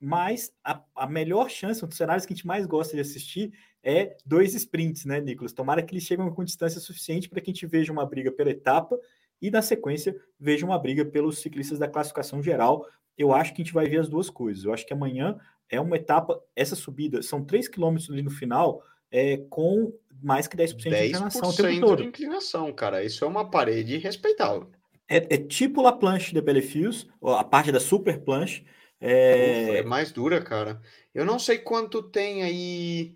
mas 0.00 0.52
a, 0.62 0.82
a, 0.94 1.06
melhor 1.06 1.48
chance, 1.48 1.84
um 1.84 1.88
dos 1.88 1.96
cenários 1.96 2.26
que 2.26 2.32
a 2.32 2.36
gente 2.36 2.46
mais 2.46 2.66
gosta 2.66 2.94
de 2.94 3.00
assistir 3.00 3.52
é 3.82 4.16
dois 4.24 4.54
sprints, 4.54 5.04
né, 5.04 5.20
Nicolas? 5.20 5.52
Tomara 5.52 5.82
que 5.82 5.94
eles 5.94 6.04
cheguem 6.04 6.30
com 6.30 6.44
distância 6.44 6.80
suficiente 6.80 7.28
para 7.28 7.40
que 7.40 7.50
a 7.50 7.54
gente 7.54 7.66
veja 7.66 7.92
uma 7.92 8.06
briga 8.06 8.30
pela 8.30 8.50
etapa 8.50 8.98
e, 9.40 9.50
na 9.50 9.62
sequência, 9.62 10.14
veja 10.38 10.64
uma 10.64 10.78
briga 10.78 11.04
pelos 11.04 11.38
ciclistas 11.38 11.78
da 11.78 11.88
classificação 11.88 12.42
geral. 12.42 12.86
Eu 13.16 13.32
acho 13.32 13.54
que 13.54 13.62
a 13.62 13.64
gente 13.64 13.74
vai 13.74 13.86
ver 13.88 14.00
as 14.00 14.08
duas 14.08 14.30
coisas. 14.30 14.64
Eu 14.64 14.72
acho 14.72 14.86
que 14.86 14.92
amanhã 14.92 15.38
é 15.68 15.80
uma 15.80 15.96
etapa, 15.96 16.40
essa 16.54 16.76
subida, 16.76 17.22
são 17.22 17.44
3 17.44 17.68
quilômetros 17.68 18.10
ali 18.10 18.22
no 18.22 18.30
final, 18.30 18.82
é, 19.14 19.36
com 19.48 19.96
mais 20.20 20.48
que 20.48 20.56
10%, 20.56 20.90
10 20.90 21.00
de 21.00 21.08
inclinação 21.10 21.48
o 21.48 21.54
tempo 21.54 21.86
todo. 21.86 22.02
de 22.02 22.08
inclinação, 22.08 22.72
cara. 22.72 23.04
Isso 23.04 23.24
é 23.24 23.28
uma 23.28 23.48
parede 23.48 23.96
respeitável. 23.96 24.68
É, 25.08 25.18
é 25.34 25.38
tipo 25.38 25.80
La 25.80 25.92
Planche 25.92 26.34
de 26.34 26.40
Bellefius, 26.40 27.06
a 27.22 27.44
parte 27.44 27.70
da 27.70 27.78
Super 27.78 28.18
Planche. 28.18 28.66
É... 29.00 29.66
Ufa, 29.68 29.78
é 29.78 29.82
mais 29.84 30.10
dura, 30.10 30.42
cara. 30.42 30.80
Eu 31.14 31.24
não 31.24 31.38
sei 31.38 31.58
quanto 31.58 32.02
tem 32.02 32.42
aí. 32.42 33.14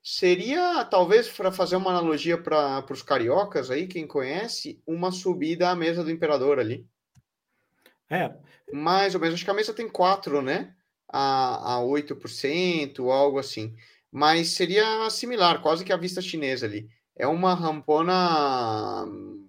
Seria, 0.00 0.84
talvez, 0.84 1.28
para 1.28 1.50
fazer 1.50 1.74
uma 1.74 1.90
analogia 1.90 2.38
para 2.38 2.84
os 2.90 3.02
cariocas 3.02 3.68
aí, 3.68 3.88
quem 3.88 4.06
conhece, 4.06 4.80
uma 4.86 5.10
subida 5.10 5.70
à 5.70 5.74
mesa 5.74 6.04
do 6.04 6.10
imperador 6.10 6.60
ali. 6.60 6.86
É. 8.08 8.32
Mais 8.72 9.14
ou 9.14 9.20
menos. 9.20 9.34
Acho 9.34 9.44
que 9.44 9.50
a 9.50 9.54
mesa 9.54 9.74
tem 9.74 9.88
4, 9.88 10.40
né? 10.40 10.74
A, 11.08 11.76
a 11.76 11.80
8%, 11.80 13.10
algo 13.10 13.38
assim. 13.38 13.74
Mas 14.12 14.50
seria 14.50 15.08
similar, 15.08 15.62
quase 15.62 15.84
que 15.84 15.92
a 15.92 15.96
vista 15.96 16.20
chinesa 16.20 16.66
ali. 16.66 16.86
É 17.16 17.26
uma 17.26 17.54
rampona 17.54 19.06
hum, 19.06 19.48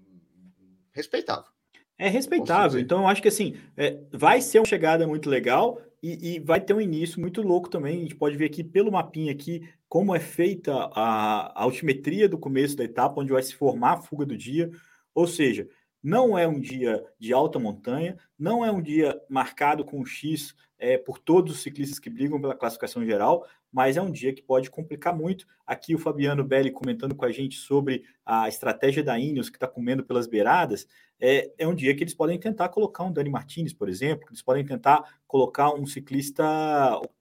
respeitável. 0.94 1.52
É 1.98 2.08
respeitável. 2.08 2.80
Então, 2.80 3.02
eu 3.02 3.08
acho 3.08 3.22
que 3.22 3.28
assim, 3.28 3.56
é, 3.76 4.00
vai 4.12 4.42
ser 4.42 4.60
uma 4.60 4.66
chegada 4.66 5.06
muito 5.06 5.30
legal 5.30 5.82
e, 6.02 6.36
e, 6.36 6.40
vai 6.40 6.60
ter 6.60 6.74
um 6.74 6.82
início 6.82 7.20
muito 7.20 7.42
louco 7.42 7.70
também. 7.70 7.98
A 7.98 8.02
gente 8.02 8.16
pode 8.16 8.38
ver 8.38 8.46
aqui 8.46 8.64
pelo 8.64 8.92
mapinha 8.92 9.32
aqui 9.32 9.70
como 9.88 10.16
é 10.16 10.20
feita 10.20 10.74
a, 10.74 11.48
a 11.48 11.64
altimetria 11.64 12.28
do 12.28 12.38
começo 12.38 12.76
da 12.76 12.84
etapa, 12.84 13.22
onde 13.22 13.32
vai 13.32 13.44
se 13.44 13.56
formar 13.56 13.94
a 13.94 14.02
fuga 14.02 14.26
do 14.26 14.38
dia. 14.38 14.72
Ou 15.14 15.28
seja, 15.28 15.68
não 16.02 16.38
é 16.38 16.48
um 16.48 16.60
dia 16.60 17.04
de 17.20 17.32
alta 17.32 17.60
montanha, 17.60 18.18
não 18.38 18.66
é 18.66 18.72
um 18.72 18.82
dia 18.82 19.20
marcado 19.30 19.86
com 19.86 20.00
um 20.00 20.06
X 20.06 20.54
é, 20.78 20.98
por 20.98 21.18
todos 21.18 21.54
os 21.54 21.62
ciclistas 21.62 22.00
que 22.00 22.10
brigam 22.10 22.42
pela 22.42 22.56
classificação 22.56 23.06
geral, 23.06 23.48
mas 23.74 23.98
é 23.98 24.02
um 24.02 24.12
dia 24.12 24.32
que 24.32 24.44
pode 24.44 24.70
complicar 24.70 25.18
muito. 25.18 25.48
Aqui 25.66 25.96
o 25.96 26.00
Fabiano 26.00 26.44
Belli 26.44 26.70
comentando 26.70 27.16
com 27.16 27.26
a 27.26 27.32
gente 27.32 27.56
sobre 27.58 28.04
a 28.24 28.48
estratégia 28.48 29.04
da 29.04 29.18
Ineos, 29.18 29.50
que 29.50 29.58
está 29.58 29.68
comendo 29.68 30.04
pelas 30.04 30.28
beiradas, 30.28 30.88
é, 31.20 31.52
é 31.58 31.68
um 31.68 31.74
dia 31.74 31.96
que 31.96 32.04
eles 32.04 32.14
podem 32.14 32.38
tentar 32.40 32.70
colocar 32.70 33.04
um 33.04 33.12
Dani 33.12 33.30
Martinez, 33.30 33.74
por 33.74 33.90
exemplo, 33.90 34.28
eles 34.30 34.42
podem 34.42 34.64
tentar 34.64 35.20
colocar 35.26 35.74
um 35.74 35.86
ciclista, 35.86 36.44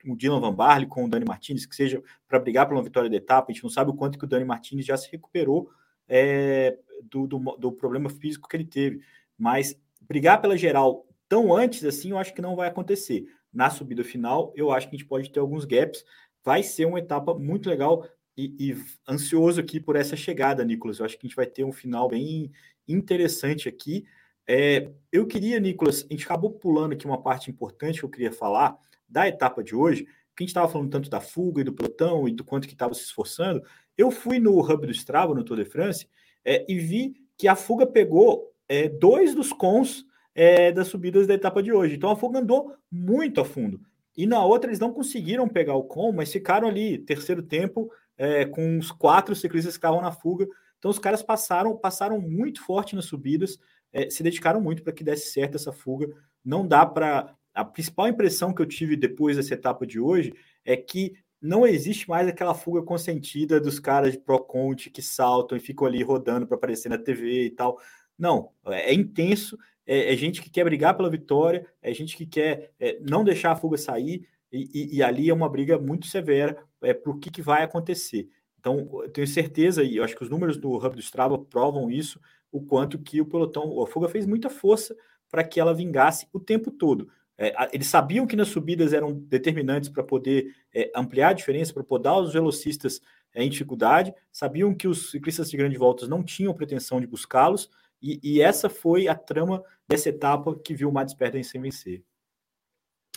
o 0.04 0.14
Dylan 0.14 0.40
Van 0.40 0.54
Barley 0.54 0.86
com 0.86 1.04
o 1.04 1.08
Dani 1.08 1.24
Martinez, 1.24 1.64
que 1.64 1.74
seja 1.74 2.02
para 2.28 2.38
brigar 2.38 2.68
pela 2.68 2.82
vitória 2.82 3.08
da 3.08 3.16
etapa, 3.16 3.50
a 3.50 3.54
gente 3.54 3.62
não 3.62 3.70
sabe 3.70 3.90
o 3.90 3.94
quanto 3.94 4.18
que 4.18 4.24
o 4.24 4.28
Dani 4.28 4.44
Martinez 4.44 4.84
já 4.84 4.96
se 4.96 5.10
recuperou 5.10 5.70
é, 6.06 6.76
do, 7.04 7.26
do, 7.26 7.38
do 7.56 7.72
problema 7.72 8.10
físico 8.10 8.48
que 8.48 8.56
ele 8.56 8.64
teve, 8.64 9.00
mas 9.38 9.74
brigar 10.00 10.42
pela 10.42 10.56
geral 10.56 11.06
tão 11.28 11.54
antes 11.54 11.82
assim, 11.84 12.10
eu 12.10 12.18
acho 12.18 12.34
que 12.34 12.42
não 12.42 12.54
vai 12.54 12.68
acontecer. 12.68 13.26
Na 13.52 13.70
subida 13.70 14.02
final, 14.02 14.52
eu 14.56 14.72
acho 14.72 14.88
que 14.88 14.96
a 14.96 14.98
gente 14.98 15.08
pode 15.08 15.30
ter 15.30 15.40
alguns 15.40 15.64
gaps, 15.64 16.04
vai 16.44 16.62
ser 16.62 16.86
uma 16.86 16.98
etapa 16.98 17.34
muito 17.34 17.68
legal 17.68 18.06
e, 18.36 18.54
e, 18.58 18.76
ansioso 19.08 19.60
aqui 19.60 19.78
por 19.78 19.96
essa 19.96 20.16
chegada, 20.16 20.64
Nicolas. 20.64 20.98
Eu 20.98 21.06
acho 21.06 21.18
que 21.18 21.26
a 21.26 21.28
gente 21.28 21.36
vai 21.36 21.46
ter 21.46 21.64
um 21.64 21.72
final 21.72 22.08
bem 22.08 22.50
interessante 22.88 23.68
aqui. 23.68 24.04
É, 24.46 24.90
eu 25.10 25.26
queria, 25.26 25.60
Nicolas, 25.60 26.06
a 26.08 26.12
gente 26.12 26.24
acabou 26.24 26.50
pulando 26.50 26.92
aqui 26.92 27.06
uma 27.06 27.22
parte 27.22 27.50
importante 27.50 28.00
que 28.00 28.04
eu 28.04 28.10
queria 28.10 28.32
falar 28.32 28.76
da 29.08 29.28
etapa 29.28 29.62
de 29.62 29.74
hoje, 29.74 30.04
que 30.04 30.42
a 30.42 30.42
gente 30.42 30.48
estava 30.48 30.68
falando 30.68 30.90
tanto 30.90 31.10
da 31.10 31.20
fuga 31.20 31.60
e 31.60 31.64
do 31.64 31.72
pelotão 31.72 32.26
e 32.26 32.32
do 32.32 32.42
quanto 32.42 32.66
que 32.66 32.74
estava 32.74 32.94
se 32.94 33.02
esforçando. 33.02 33.62
Eu 33.96 34.10
fui 34.10 34.38
no 34.38 34.58
hub 34.58 34.86
do 34.86 34.92
Strava, 34.92 35.34
no 35.34 35.44
Tour 35.44 35.58
de 35.58 35.64
France, 35.64 36.08
é, 36.44 36.64
e 36.68 36.78
vi 36.78 37.14
que 37.36 37.46
a 37.46 37.54
fuga 37.54 37.86
pegou 37.86 38.50
é, 38.68 38.88
dois 38.88 39.34
dos 39.34 39.52
cons 39.52 40.04
é, 40.34 40.72
das 40.72 40.88
subidas 40.88 41.26
da 41.26 41.34
etapa 41.34 41.62
de 41.62 41.72
hoje. 41.72 41.94
Então 41.94 42.10
a 42.10 42.16
fuga 42.16 42.38
andou 42.38 42.74
muito 42.90 43.40
a 43.40 43.44
fundo. 43.44 43.80
E 44.16 44.26
na 44.26 44.44
outra 44.44 44.70
eles 44.70 44.78
não 44.78 44.92
conseguiram 44.92 45.48
pegar 45.48 45.74
o 45.74 45.84
com, 45.84 46.12
mas 46.12 46.30
ficaram 46.32 46.68
ali, 46.68 46.98
terceiro 46.98 47.42
tempo, 47.42 47.90
é, 48.16 48.44
com 48.44 48.78
os 48.78 48.90
quatro 48.90 49.34
ciclistas 49.34 49.74
que 49.74 49.78
estavam 49.78 50.00
na 50.00 50.12
fuga. 50.12 50.46
Então 50.78 50.90
os 50.90 50.98
caras 50.98 51.22
passaram, 51.22 51.76
passaram 51.76 52.20
muito 52.20 52.62
forte 52.64 52.94
nas 52.94 53.06
subidas, 53.06 53.58
é, 53.92 54.10
se 54.10 54.22
dedicaram 54.22 54.60
muito 54.60 54.82
para 54.82 54.92
que 54.92 55.04
desse 55.04 55.32
certo 55.32 55.56
essa 55.56 55.72
fuga. 55.72 56.08
Não 56.44 56.66
dá 56.66 56.84
para. 56.84 57.34
A 57.54 57.66
principal 57.66 58.08
impressão 58.08 58.54
que 58.54 58.62
eu 58.62 58.66
tive 58.66 58.96
depois 58.96 59.36
dessa 59.36 59.52
etapa 59.52 59.86
de 59.86 60.00
hoje 60.00 60.32
é 60.64 60.74
que 60.74 61.12
não 61.40 61.66
existe 61.66 62.08
mais 62.08 62.26
aquela 62.26 62.54
fuga 62.54 62.82
consentida 62.82 63.60
dos 63.60 63.78
caras 63.78 64.12
de 64.12 64.18
Pro 64.18 64.38
Conte 64.38 64.88
que 64.88 65.02
saltam 65.02 65.58
e 65.58 65.60
ficam 65.60 65.86
ali 65.86 66.02
rodando 66.02 66.46
para 66.46 66.56
aparecer 66.56 66.88
na 66.88 66.96
TV 66.96 67.44
e 67.44 67.50
tal. 67.50 67.78
Não, 68.16 68.52
é 68.66 68.94
intenso, 68.94 69.58
é, 69.92 70.10
é, 70.10 70.16
gente 70.16 70.40
que 70.40 70.48
quer 70.48 70.64
brigar 70.64 70.96
pela 70.96 71.10
vitória, 71.10 71.66
é 71.82 71.92
gente 71.92 72.16
que 72.16 72.24
quer 72.24 72.72
é, 72.80 72.98
não 73.06 73.22
deixar 73.22 73.52
a 73.52 73.56
fuga 73.56 73.76
sair, 73.76 74.26
e, 74.50 74.70
e, 74.72 74.96
e, 74.96 75.02
ali 75.02 75.28
é 75.28 75.34
uma 75.34 75.50
briga 75.50 75.78
muito 75.78 76.06
severa 76.06 76.56
é, 76.82 76.94
para 76.94 77.12
o 77.12 77.18
que, 77.18 77.30
que 77.30 77.42
vai 77.42 77.62
acontecer. 77.62 78.26
Então, 78.58 78.88
eu 79.02 79.10
tenho 79.10 79.26
certeza, 79.26 79.82
e 79.82 79.96
eu 79.96 80.04
acho 80.04 80.16
que 80.16 80.22
os 80.22 80.30
números 80.30 80.56
do 80.56 80.74
Hub 80.74 80.96
do 80.96 81.00
Strava 81.00 81.38
provam 81.38 81.90
isso, 81.90 82.18
o 82.50 82.62
quanto 82.62 82.98
que 82.98 83.20
o 83.20 83.26
pelotão, 83.26 83.82
a 83.82 83.86
fuga 83.86 84.08
fez 84.08 84.24
muita 84.24 84.48
força 84.48 84.96
para 85.30 85.44
que 85.44 85.60
ela 85.60 85.74
vingasse 85.74 86.26
o 86.32 86.40
tempo 86.40 86.70
todo. 86.70 87.10
É, 87.36 87.52
eles 87.72 87.86
sabiam 87.86 88.26
que 88.26 88.36
nas 88.36 88.48
subidas 88.48 88.94
eram 88.94 89.12
determinantes 89.12 89.90
para 89.90 90.02
poder 90.02 90.54
é, 90.74 90.90
ampliar 90.96 91.30
a 91.30 91.34
diferença, 91.34 91.74
para 91.74 91.84
poder 91.84 92.04
dar 92.04 92.18
os 92.18 92.32
velocistas 92.32 93.00
é, 93.34 93.44
em 93.44 93.50
dificuldade, 93.50 94.14
sabiam 94.30 94.74
que 94.74 94.88
os 94.88 95.10
ciclistas 95.10 95.50
de 95.50 95.56
grandes 95.56 95.78
voltas 95.78 96.08
não 96.08 96.22
tinham 96.22 96.54
pretensão 96.54 96.98
de 96.98 97.06
buscá-los, 97.06 97.68
e, 98.02 98.20
e, 98.22 98.42
essa 98.42 98.68
foi 98.68 99.06
a 99.06 99.14
trama 99.14 99.62
dessa 99.86 100.08
etapa 100.08 100.58
que 100.58 100.74
viu 100.74 100.88
o 100.88 100.92
Mads 100.92 101.14
Pedersen 101.14 101.42
sem 101.42 101.60
vencer. 101.60 102.02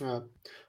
Ah. 0.01 0.23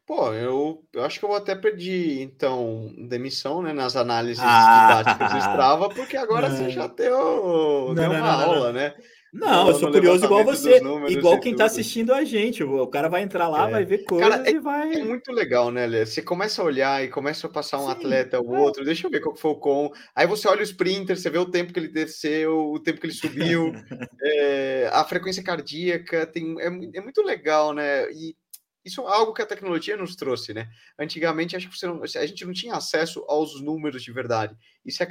Pô, 0.07 0.33
eu, 0.33 0.87
eu 0.93 1.05
acho 1.05 1.19
que 1.19 1.25
eu 1.25 1.29
vou 1.29 1.37
até 1.37 1.57
pedir, 1.57 2.23
então, 2.23 2.95
demissão, 3.09 3.61
né, 3.61 3.73
nas 3.73 3.97
análises 3.97 4.43
ah. 4.43 5.03
didáticas 5.03 5.33
do 5.33 5.39
Strava, 5.39 5.89
porque 5.89 6.17
agora 6.17 6.49
não. 6.49 6.57
você 6.57 6.71
já 6.71 6.87
deu, 6.87 7.89
não, 7.89 7.95
deu 7.95 8.13
não, 8.13 8.17
uma 8.21 8.45
aula, 8.45 8.73
né? 8.73 8.95
Não, 9.37 9.69
eu 9.69 9.75
sou 9.75 9.93
curioso 9.93 10.25
igual 10.25 10.45
você, 10.45 10.81
igual 11.09 11.39
quem 11.39 11.53
está 11.53 11.67
assistindo 11.67 12.13
a 12.13 12.25
gente. 12.25 12.65
O 12.65 12.87
cara 12.87 13.09
vai 13.09 13.23
entrar 13.23 13.49
lá, 13.49 13.69
é. 13.69 13.71
vai 13.71 13.85
ver 13.85 14.05
coisas 14.05 14.29
cara, 14.29 14.49
é, 14.49 14.53
e 14.53 14.59
vai. 14.59 14.95
É 14.95 15.05
muito 15.05 15.31
legal, 15.31 15.71
né, 15.71 15.87
Lê? 15.87 16.07
Você 16.07 16.23
começa 16.23 16.63
a 16.63 16.65
olhar 16.65 17.05
e 17.05 17.09
começa 17.09 17.47
a 17.47 17.51
passar 17.51 17.79
um 17.79 17.87
Sim, 17.87 17.93
atleta, 17.93 18.41
o 18.41 18.57
é. 18.57 18.59
outro, 18.59 18.85
deixa 18.85 19.07
eu 19.07 19.11
ver 19.11 19.21
qual 19.21 19.37
foi 19.37 19.51
o 19.51 19.57
com. 19.57 19.93
Aí 20.15 20.27
você 20.27 20.49
olha 20.49 20.61
o 20.61 20.65
sprinter, 20.65 21.19
você 21.19 21.29
vê 21.29 21.39
o 21.39 21.51
tempo 21.51 21.73
que 21.73 21.79
ele 21.79 21.89
desceu, 21.89 22.71
o 22.73 22.81
tempo 22.81 22.99
que 22.99 23.07
ele 23.07 23.13
subiu, 23.13 23.73
é, 24.23 24.91
a 24.93 25.05
frequência 25.05 25.43
cardíaca, 25.43 26.27
tem, 26.27 26.57
é, 26.59 26.67
é 26.67 27.01
muito 27.01 27.23
legal, 27.23 27.75
né? 27.75 28.11
E 28.13 28.35
isso 28.87 29.01
é 29.01 29.13
algo 29.13 29.35
que 29.35 29.43
a 29.43 29.47
tecnologia 29.47 29.97
nos 29.97 30.15
trouxe, 30.15 30.55
né? 30.55 30.69
Antigamente, 30.97 31.57
acho 31.57 31.69
que 31.69 31.87
não, 31.87 32.03
a 32.03 32.27
gente 32.27 32.45
não 32.45 32.53
tinha 32.53 32.75
acesso 32.75 33.25
aos 33.29 33.61
números 33.61 34.03
de 34.03 34.13
verdade. 34.13 34.57
Isso 34.85 35.03
é 35.03 35.07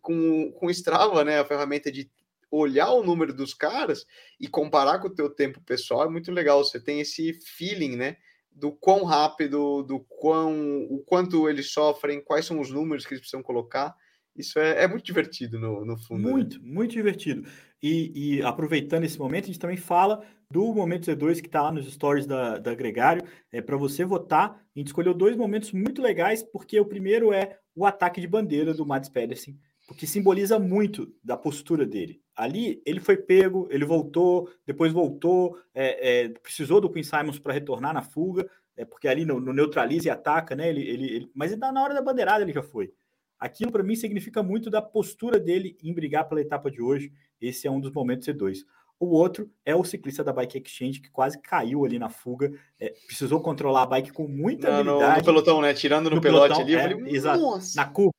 com, 0.00 0.52
com 0.52 0.66
o 0.66 0.70
Strava, 0.70 1.24
né? 1.24 1.38
A 1.38 1.44
ferramenta 1.44 1.90
de 1.90 2.10
olhar 2.52 2.92
o 2.92 3.02
número 3.02 3.32
dos 3.32 3.54
caras 3.54 4.04
e 4.38 4.46
comparar 4.46 4.98
com 4.98 5.08
o 5.08 5.14
teu 5.14 5.30
tempo 5.30 5.60
pessoal 5.62 6.04
é 6.04 6.10
muito 6.10 6.30
legal. 6.30 6.62
Você 6.62 6.78
tem 6.78 7.00
esse 7.00 7.32
feeling, 7.56 7.96
né? 7.96 8.16
Do 8.50 8.70
quão 8.70 9.04
rápido, 9.04 9.82
do 9.82 10.00
quão, 10.00 10.82
o 10.90 11.02
quanto 11.06 11.48
eles 11.48 11.72
sofrem, 11.72 12.22
quais 12.22 12.44
são 12.44 12.60
os 12.60 12.70
números 12.70 13.06
que 13.06 13.14
eles 13.14 13.22
precisam 13.22 13.42
colocar. 13.42 13.94
Isso 14.36 14.58
é, 14.58 14.84
é 14.84 14.88
muito 14.88 15.04
divertido 15.04 15.58
no, 15.58 15.84
no 15.84 15.96
fundo. 15.96 16.22
Né? 16.22 16.30
Muito, 16.30 16.62
né? 16.62 16.64
muito 16.64 16.92
divertido. 16.92 17.48
E, 17.82 18.36
e, 18.36 18.42
aproveitando 18.42 19.04
esse 19.04 19.18
momento, 19.18 19.44
a 19.44 19.46
gente 19.48 19.58
também 19.58 19.76
fala 19.76 20.22
do 20.50 20.72
Momento 20.72 21.10
Z2 21.10 21.40
que 21.40 21.48
está 21.48 21.62
lá 21.62 21.72
nos 21.72 21.90
stories 21.90 22.26
da, 22.26 22.58
da 22.58 22.74
Gregário. 22.74 23.26
É 23.50 23.60
para 23.60 23.76
você 23.76 24.04
votar. 24.04 24.50
A 24.74 24.78
gente 24.78 24.88
escolheu 24.88 25.14
dois 25.14 25.36
momentos 25.36 25.72
muito 25.72 26.00
legais, 26.00 26.42
porque 26.42 26.78
o 26.78 26.84
primeiro 26.84 27.32
é 27.32 27.58
o 27.74 27.86
ataque 27.86 28.20
de 28.20 28.26
bandeira 28.26 28.72
do 28.74 28.86
Mads 28.86 29.08
Pedersen, 29.08 29.58
porque 29.88 30.06
simboliza 30.06 30.58
muito 30.58 31.12
da 31.24 31.36
postura 31.36 31.86
dele. 31.86 32.21
Ali 32.34 32.82
ele 32.86 33.00
foi 33.00 33.16
pego, 33.16 33.68
ele 33.70 33.84
voltou, 33.84 34.50
depois 34.66 34.92
voltou, 34.92 35.58
é, 35.74 36.24
é, 36.24 36.28
precisou 36.28 36.80
do 36.80 36.90
Queen 36.90 37.02
Simons 37.02 37.38
para 37.38 37.52
retornar 37.52 37.92
na 37.92 38.02
fuga, 38.02 38.48
é, 38.76 38.84
porque 38.84 39.06
ali 39.06 39.24
no, 39.24 39.38
no 39.38 39.52
neutraliza 39.52 40.08
e 40.08 40.10
ataca, 40.10 40.56
né? 40.56 40.68
Ele, 40.68 40.82
ele, 40.82 41.06
ele, 41.16 41.30
mas 41.34 41.56
na 41.56 41.82
hora 41.82 41.94
da 41.94 42.00
bandeirada 42.02 42.42
ele 42.42 42.52
já 42.52 42.62
foi. 42.62 42.92
Aquilo 43.38 43.72
para 43.72 43.82
mim 43.82 43.96
significa 43.96 44.42
muito 44.42 44.70
da 44.70 44.80
postura 44.80 45.38
dele 45.38 45.76
em 45.82 45.92
brigar 45.92 46.28
pela 46.28 46.40
etapa 46.40 46.70
de 46.70 46.80
hoje. 46.80 47.12
Esse 47.40 47.66
é 47.66 47.70
um 47.70 47.80
dos 47.80 47.90
momentos 47.90 48.26
C2. 48.26 48.64
O 49.02 49.16
outro 49.16 49.50
é 49.64 49.74
o 49.74 49.82
ciclista 49.82 50.22
da 50.22 50.32
Bike 50.32 50.62
Exchange, 50.64 51.00
que 51.00 51.10
quase 51.10 51.36
caiu 51.42 51.84
ali 51.84 51.98
na 51.98 52.08
fuga. 52.08 52.52
É, 52.78 52.94
precisou 53.04 53.40
controlar 53.40 53.82
a 53.82 53.86
bike 53.86 54.12
com 54.12 54.28
muita 54.28 54.70
não, 54.70 54.76
habilidade. 54.78 55.10
No, 55.10 55.16
no 55.16 55.24
pelotão, 55.24 55.60
né? 55.60 55.74
Tirando 55.74 56.08
no, 56.08 56.16
no 56.16 56.22
pelote 56.22 56.54
pelotão, 56.54 56.64
ali, 56.64 56.74
é, 56.76 56.96
falei, 56.96 57.16
exato, 57.16 57.58
na 57.74 57.84
curva. 57.84 58.12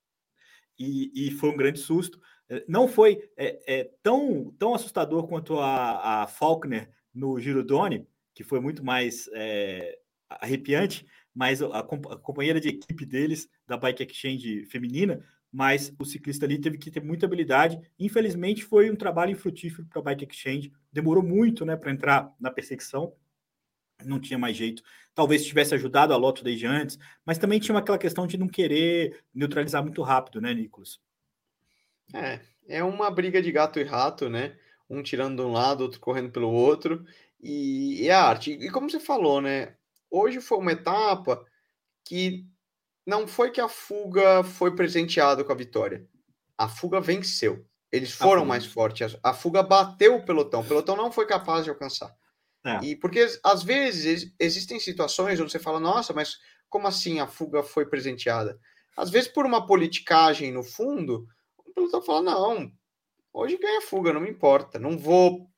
E, 0.77 1.27
e, 1.27 1.31
foi 1.31 1.51
um 1.51 1.55
grande 1.55 1.79
susto. 1.79 2.19
Não 2.67 2.87
foi 2.87 3.29
é, 3.37 3.79
é, 3.79 3.91
tão, 4.01 4.53
tão 4.57 4.73
assustador 4.73 5.27
quanto 5.27 5.59
a, 5.59 6.23
a 6.23 6.27
Faulkner 6.27 6.89
no 7.13 7.39
Giro 7.39 7.63
Doni, 7.63 8.07
que 8.33 8.43
foi 8.43 8.59
muito 8.59 8.83
mais 8.83 9.29
é, 9.33 9.97
arrepiante, 10.29 11.05
mas 11.33 11.61
a, 11.61 11.79
a, 11.79 11.83
companheira 11.83 12.59
de 12.59 12.69
equipe 12.69 13.05
deles, 13.05 13.47
da 13.67 13.77
Bike 13.77 14.03
Exchange 14.03 14.65
feminina, 14.65 15.23
mas 15.51 15.93
o 15.99 16.05
ciclista 16.05 16.45
ali 16.45 16.59
teve 16.59 16.77
que 16.77 16.89
ter 16.89 17.03
muita 17.03 17.25
habilidade. 17.25 17.79
Infelizmente, 17.99 18.63
foi 18.63 18.89
um 18.89 18.95
trabalho 18.95 19.31
infrutífero 19.31 19.87
para 19.87 19.99
a 19.99 20.03
Bike 20.03 20.25
Exchange. 20.25 20.73
Demorou 20.91 21.23
muito 21.23 21.63
né, 21.63 21.75
para 21.75 21.91
entrar 21.91 22.33
na 22.39 22.49
perseguição, 22.49 23.13
não 24.03 24.19
tinha 24.19 24.39
mais 24.39 24.57
jeito. 24.57 24.81
Talvez 25.13 25.45
tivesse 25.45 25.75
ajudado 25.75 26.11
a 26.11 26.17
Loto 26.17 26.43
desde 26.43 26.65
antes, 26.65 26.97
mas 27.23 27.37
também 27.37 27.59
tinha 27.59 27.77
aquela 27.77 27.99
questão 27.99 28.25
de 28.25 28.37
não 28.37 28.47
querer 28.47 29.23
neutralizar 29.33 29.83
muito 29.83 30.01
rápido, 30.01 30.41
né, 30.41 30.53
Nicolas? 30.53 30.99
É, 32.13 32.39
é 32.67 32.83
uma 32.83 33.09
briga 33.09 33.41
de 33.41 33.51
gato 33.51 33.79
e 33.79 33.83
rato, 33.83 34.29
né? 34.29 34.57
Um 34.89 35.01
tirando 35.01 35.37
de 35.37 35.47
um 35.47 35.51
lado, 35.51 35.81
outro 35.81 35.99
correndo 35.99 36.31
pelo 36.31 36.51
outro. 36.51 37.03
E, 37.41 38.03
e 38.03 38.09
a 38.09 38.23
arte. 38.23 38.51
E 38.51 38.69
como 38.69 38.89
você 38.89 38.99
falou, 38.99 39.41
né? 39.41 39.75
Hoje 40.09 40.39
foi 40.39 40.57
uma 40.57 40.71
etapa 40.71 41.43
que 42.05 42.45
não 43.05 43.27
foi 43.27 43.51
que 43.51 43.59
a 43.59 43.67
fuga 43.67 44.43
foi 44.43 44.75
presenteada 44.75 45.43
com 45.43 45.51
a 45.51 45.55
vitória. 45.55 46.07
A 46.57 46.69
fuga 46.69 47.01
venceu. 47.01 47.65
Eles 47.91 48.11
foram 48.11 48.45
mais 48.45 48.65
fortes. 48.65 49.17
A 49.21 49.33
fuga 49.33 49.61
bateu 49.61 50.15
o 50.15 50.25
pelotão. 50.25 50.61
O 50.61 50.65
pelotão 50.65 50.95
não 50.95 51.11
foi 51.11 51.25
capaz 51.25 51.63
de 51.63 51.69
alcançar. 51.69 52.13
É. 52.65 52.79
E 52.83 52.95
porque 52.95 53.27
às 53.43 53.61
vezes 53.61 54.33
existem 54.39 54.79
situações 54.79 55.39
onde 55.39 55.51
você 55.51 55.59
fala, 55.59 55.79
nossa, 55.79 56.13
mas 56.13 56.37
como 56.69 56.87
assim 56.87 57.19
a 57.19 57.27
fuga 57.27 57.61
foi 57.61 57.85
presenteada? 57.85 58.57
Às 58.95 59.09
vezes, 59.09 59.27
por 59.27 59.45
uma 59.45 59.65
politicagem 59.65 60.51
no 60.51 60.63
fundo, 60.63 61.27
o 61.73 61.75
pelotão 61.75 62.01
fala, 62.01 62.21
não, 62.21 62.71
hoje 63.33 63.57
ganha 63.57 63.81
fuga, 63.81 64.13
não 64.13 64.21
me 64.21 64.29
importa, 64.29 64.77
não 64.77 64.97
vou 64.97 65.49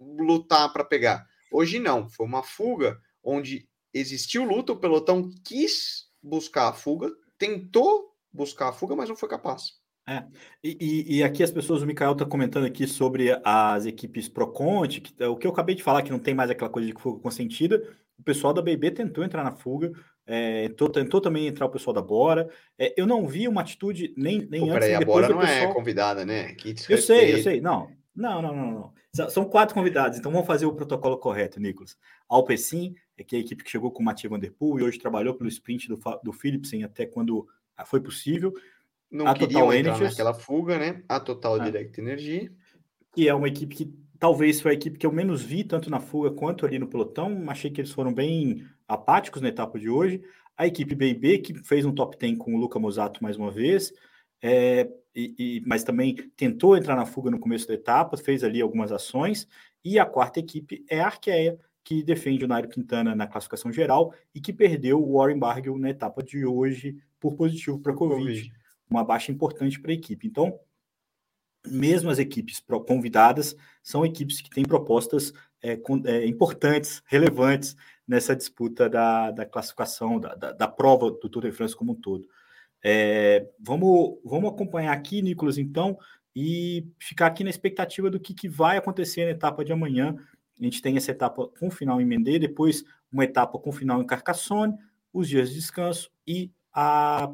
lutar 0.00 0.72
para 0.72 0.84
pegar. 0.84 1.26
Hoje 1.52 1.78
não, 1.78 2.08
foi 2.08 2.26
uma 2.26 2.42
fuga 2.42 3.00
onde 3.22 3.68
existiu 3.94 4.44
luta, 4.44 4.72
o 4.72 4.78
pelotão 4.78 5.30
quis 5.44 6.08
buscar 6.22 6.68
a 6.68 6.72
fuga, 6.72 7.10
tentou 7.38 8.12
buscar 8.32 8.68
a 8.68 8.72
fuga, 8.72 8.94
mas 8.94 9.08
não 9.08 9.16
foi 9.16 9.28
capaz. 9.28 9.78
É. 10.06 10.24
E, 10.64 11.18
e, 11.18 11.22
aqui 11.22 11.42
as 11.42 11.50
pessoas, 11.50 11.82
o 11.82 11.86
Mikael 11.86 12.12
está 12.12 12.24
comentando 12.24 12.64
aqui 12.64 12.86
sobre 12.86 13.38
as 13.44 13.84
equipes 13.84 14.26
Proconte, 14.26 15.02
que, 15.02 15.22
o 15.24 15.36
que 15.36 15.46
eu 15.46 15.50
acabei 15.50 15.74
de 15.74 15.82
falar, 15.82 16.02
que 16.02 16.10
não 16.10 16.18
tem 16.18 16.34
mais 16.34 16.50
aquela 16.50 16.70
coisa 16.70 16.88
de 16.88 16.98
fuga 16.98 17.20
consentida. 17.20 17.82
O 18.18 18.22
pessoal 18.22 18.54
da 18.54 18.62
BB 18.62 18.92
tentou 18.92 19.22
entrar 19.22 19.44
na 19.44 19.52
fuga, 19.52 19.92
é, 20.30 20.68
tentou, 20.68 20.90
tentou, 20.90 21.20
também 21.22 21.46
entrar 21.46 21.64
o 21.64 21.70
pessoal 21.70 21.94
da 21.94 22.02
Bora. 22.02 22.50
É, 22.78 22.92
eu 23.00 23.06
não 23.06 23.26
vi 23.26 23.48
uma 23.48 23.62
atitude 23.62 24.12
nem, 24.14 24.46
nem 24.50 24.60
Pô, 24.60 24.66
antes. 24.66 24.86
Peraí, 24.86 24.94
a 24.94 25.00
Bora 25.00 25.28
não 25.30 25.40
é 25.40 25.46
pessoal... 25.46 25.70
é 25.70 25.74
convidada, 25.74 26.26
né? 26.26 26.54
eu 26.90 26.98
sei, 26.98 27.32
eu 27.32 27.42
sei. 27.42 27.62
Não, 27.62 27.90
não, 28.14 28.42
não, 28.42 28.54
não, 28.54 28.70
não. 28.70 29.30
São 29.30 29.46
quatro 29.46 29.74
convidados, 29.74 30.18
então 30.18 30.30
vamos 30.30 30.46
fazer 30.46 30.66
o 30.66 30.74
protocolo 30.74 31.16
correto, 31.16 31.58
Nicolas. 31.58 31.96
Alpecin, 32.28 32.94
é 33.16 33.24
que 33.24 33.34
é 33.34 33.38
a 33.38 33.40
equipe 33.40 33.64
que 33.64 33.70
chegou 33.70 33.90
com 33.90 34.02
o 34.02 34.04
Mathieu 34.04 34.30
Van 34.30 34.38
Der 34.38 34.52
Poel 34.52 34.80
e 34.80 34.88
hoje 34.88 34.98
trabalhou 34.98 35.34
pelo 35.34 35.48
sprint 35.48 35.88
do, 35.88 35.98
do 36.22 36.32
Philipsen 36.32 36.84
até 36.84 37.06
quando 37.06 37.48
foi 37.86 38.00
possível. 38.00 38.52
Não 39.10 39.26
a 39.26 39.32
Total 39.32 39.72
Energies, 39.72 40.10
naquela 40.10 40.34
fuga, 40.34 40.78
né? 40.78 41.02
A 41.08 41.18
Total 41.18 41.56
é. 41.62 41.64
Direct 41.64 41.98
Energy. 41.98 42.52
Que 43.14 43.26
é 43.26 43.34
uma 43.34 43.48
equipe 43.48 43.74
que 43.74 43.94
talvez 44.18 44.60
foi 44.60 44.72
a 44.72 44.74
equipe 44.74 44.98
que 44.98 45.06
eu 45.06 45.12
menos 45.12 45.42
vi, 45.42 45.64
tanto 45.64 45.88
na 45.88 46.00
fuga 46.00 46.30
quanto 46.30 46.66
ali 46.66 46.78
no 46.78 46.86
pelotão. 46.86 47.48
Achei 47.48 47.70
que 47.70 47.80
eles 47.80 47.92
foram 47.92 48.12
bem 48.12 48.66
apáticos 48.88 49.42
na 49.42 49.48
etapa 49.48 49.78
de 49.78 49.88
hoje. 49.88 50.22
A 50.56 50.66
equipe 50.66 50.94
BB, 50.94 51.38
que 51.38 51.54
fez 51.62 51.84
um 51.84 51.94
top 51.94 52.16
10 52.18 52.38
com 52.38 52.54
o 52.54 52.58
Luca 52.58 52.78
Mosato 52.78 53.22
mais 53.22 53.36
uma 53.36 53.50
vez. 53.50 53.92
É, 54.42 54.88
e, 55.14 55.34
e, 55.38 55.62
mas 55.66 55.84
também 55.84 56.14
tentou 56.36 56.76
entrar 56.76 56.96
na 56.96 57.04
fuga 57.04 57.30
no 57.30 57.38
começo 57.38 57.68
da 57.68 57.74
etapa, 57.74 58.16
fez 58.16 58.42
ali 58.42 58.60
algumas 58.60 58.90
ações. 58.90 59.46
E 59.84 59.98
a 59.98 60.06
quarta 60.06 60.40
equipe 60.40 60.84
é 60.88 61.00
a 61.00 61.06
Arqueia, 61.06 61.58
que 61.84 62.02
defende 62.02 62.44
o 62.44 62.48
Nairo 62.48 62.68
Quintana 62.68 63.14
na 63.14 63.26
classificação 63.26 63.72
geral 63.72 64.12
e 64.34 64.40
que 64.40 64.52
perdeu 64.52 65.02
o 65.02 65.16
Warren 65.16 65.38
Barguil 65.38 65.78
na 65.78 65.90
etapa 65.90 66.22
de 66.22 66.44
hoje 66.44 66.96
por 67.18 67.34
positivo 67.34 67.78
para 67.78 67.94
Covid. 67.94 68.18
Covid. 68.18 68.52
Uma 68.90 69.04
baixa 69.04 69.32
importante 69.32 69.80
para 69.80 69.90
a 69.90 69.94
equipe. 69.94 70.26
Então, 70.26 70.58
mesmo 71.66 72.10
as 72.10 72.18
equipes 72.18 72.62
convidadas 72.86 73.56
são 73.82 74.04
equipes 74.04 74.40
que 74.40 74.50
têm 74.50 74.64
propostas 74.64 75.32
é, 75.62 75.80
é, 76.04 76.26
importantes, 76.26 77.02
relevantes 77.06 77.76
nessa 78.08 78.34
disputa 78.34 78.88
da, 78.88 79.30
da 79.30 79.44
classificação, 79.44 80.18
da, 80.18 80.34
da, 80.34 80.52
da, 80.52 80.66
prova 80.66 81.10
do 81.10 81.28
Tour 81.28 81.42
de 81.42 81.52
France 81.52 81.76
como 81.76 81.92
um 81.92 81.94
todo. 81.94 82.26
É, 82.82 83.46
vamos, 83.60 84.18
vamos 84.24 84.50
acompanhar 84.50 84.92
aqui, 84.92 85.20
Nicolas, 85.20 85.58
então, 85.58 85.98
e 86.34 86.88
ficar 86.98 87.26
aqui 87.26 87.44
na 87.44 87.50
expectativa 87.50 88.08
do 88.08 88.18
que, 88.18 88.32
que 88.32 88.48
vai 88.48 88.78
acontecer 88.78 89.26
na 89.26 89.32
etapa 89.32 89.64
de 89.64 89.72
amanhã 89.72 90.16
a 90.60 90.64
gente 90.64 90.82
tem 90.82 90.96
essa 90.96 91.12
etapa 91.12 91.48
com 91.58 91.70
final 91.70 92.00
em 92.00 92.04
Mendê, 92.04 92.38
depois 92.38 92.84
uma 93.10 93.24
etapa 93.24 93.58
com 93.58 93.70
final 93.70 94.02
em 94.02 94.06
Carcassonne, 94.06 94.74
os 95.12 95.28
dias 95.28 95.50
de 95.50 95.54
descanso 95.54 96.10
e 96.26 96.50
a, 96.74 97.30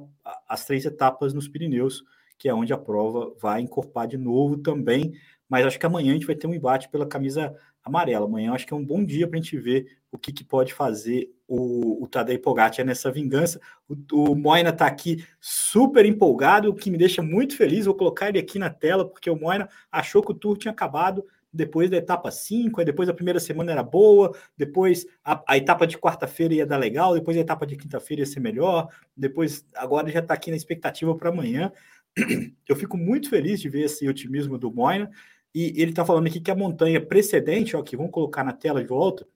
as 0.49 0.65
três 0.65 0.85
etapas 0.85 1.33
nos 1.33 1.49
Pirineus, 1.49 2.05
que 2.39 2.49
é 2.49 2.55
onde 2.55 2.73
a 2.73 2.79
prova 2.79 3.35
vai 3.41 3.61
encorpar 3.61 4.07
de 4.07 4.19
novo 4.19 4.59
também. 4.59 5.13
Mas 5.49 5.67
acho 5.67 5.79
que 5.79 5.87
amanhã 5.87 6.11
a 6.11 6.15
gente 6.15 6.27
vai 6.27 6.37
ter 6.37 6.47
um 6.47 6.55
embate 6.55 6.89
pela 6.91 7.07
camisa 7.07 7.57
amarela. 7.85 8.27
Amanhã 8.27 8.53
acho 8.53 8.67
que 8.67 8.73
é 8.73 8.77
um 8.77 8.85
bom 8.85 9.05
dia 9.05 9.29
para 9.29 9.39
a 9.39 9.43
gente 9.43 9.59
ver 9.59 9.99
o 10.11 10.19
que, 10.19 10.33
que 10.33 10.45
pode 10.45 10.73
fazer 10.73 11.31
o, 11.47 12.03
o 12.03 12.09
Tadej 12.09 12.39
Pogacar 12.39 12.85
nessa 12.85 13.11
vingança. 13.11 13.61
O, 13.89 14.31
o 14.31 14.35
Moina 14.35 14.71
está 14.71 14.87
aqui 14.87 15.25
super 15.41 16.07
empolgado, 16.07 16.71
o 16.71 16.75
que 16.75 16.91
me 16.91 16.97
deixa 16.97 17.23
muito 17.23 17.57
feliz. 17.57 17.85
Vou 17.85 17.95
colocar 17.95 18.29
ele 18.29 18.39
aqui 18.39 18.59
na 18.59 18.71
tela, 18.71 19.09
porque 19.09 19.29
o 19.29 19.37
Moina 19.37 19.69
achou 19.93 20.23
que 20.23 20.33
o 20.33 20.35
Tour 20.35 20.57
tinha 20.57 20.73
acabado 20.73 21.25
depois 21.55 21.89
da 21.89 21.97
etapa 21.97 22.33
5, 22.33 22.81
aí 22.81 22.85
depois 22.85 23.09
a 23.09 23.15
primeira 23.15 23.39
semana 23.39 23.71
era 23.71 23.83
boa, 23.83 24.37
depois 24.57 25.07
a, 25.25 25.41
a 25.47 25.57
etapa 25.57 25.87
de 25.87 25.97
quarta-feira 25.97 26.53
ia 26.53 26.67
dar 26.67 26.79
legal, 26.79 27.15
depois 27.15 27.37
a 27.37 27.41
etapa 27.41 27.65
de 27.65 27.77
quinta-feira 27.77 28.23
ia 28.23 28.27
ser 28.27 28.41
melhor, 28.41 28.89
depois 29.17 29.65
agora 29.77 30.11
já 30.11 30.19
está 30.19 30.35
aqui 30.35 30.51
na 30.51 30.57
expectativa 30.57 31.15
para 31.15 31.31
amanhã. 31.31 31.71
Eu 32.69 32.75
fico 32.75 32.97
muito 32.97 33.31
feliz 33.31 33.61
de 33.61 33.69
ver 33.69 33.83
esse 33.83 34.09
otimismo 34.09 34.59
do 34.59 34.73
Moina, 34.73 35.09
e 35.55 35.81
ele 35.81 35.91
está 35.91 36.05
falando 36.05 36.27
aqui 36.27 36.41
que 36.41 36.51
a 36.51 36.57
montanha 36.57 37.05
precedente, 37.05 37.77
ó, 37.77 37.83
que 37.83 37.97
vamos 37.97 38.13
colocar 38.13 38.43
na 38.43 38.53
tela 38.53 38.83
de 38.83 38.89
volta, 38.89 39.27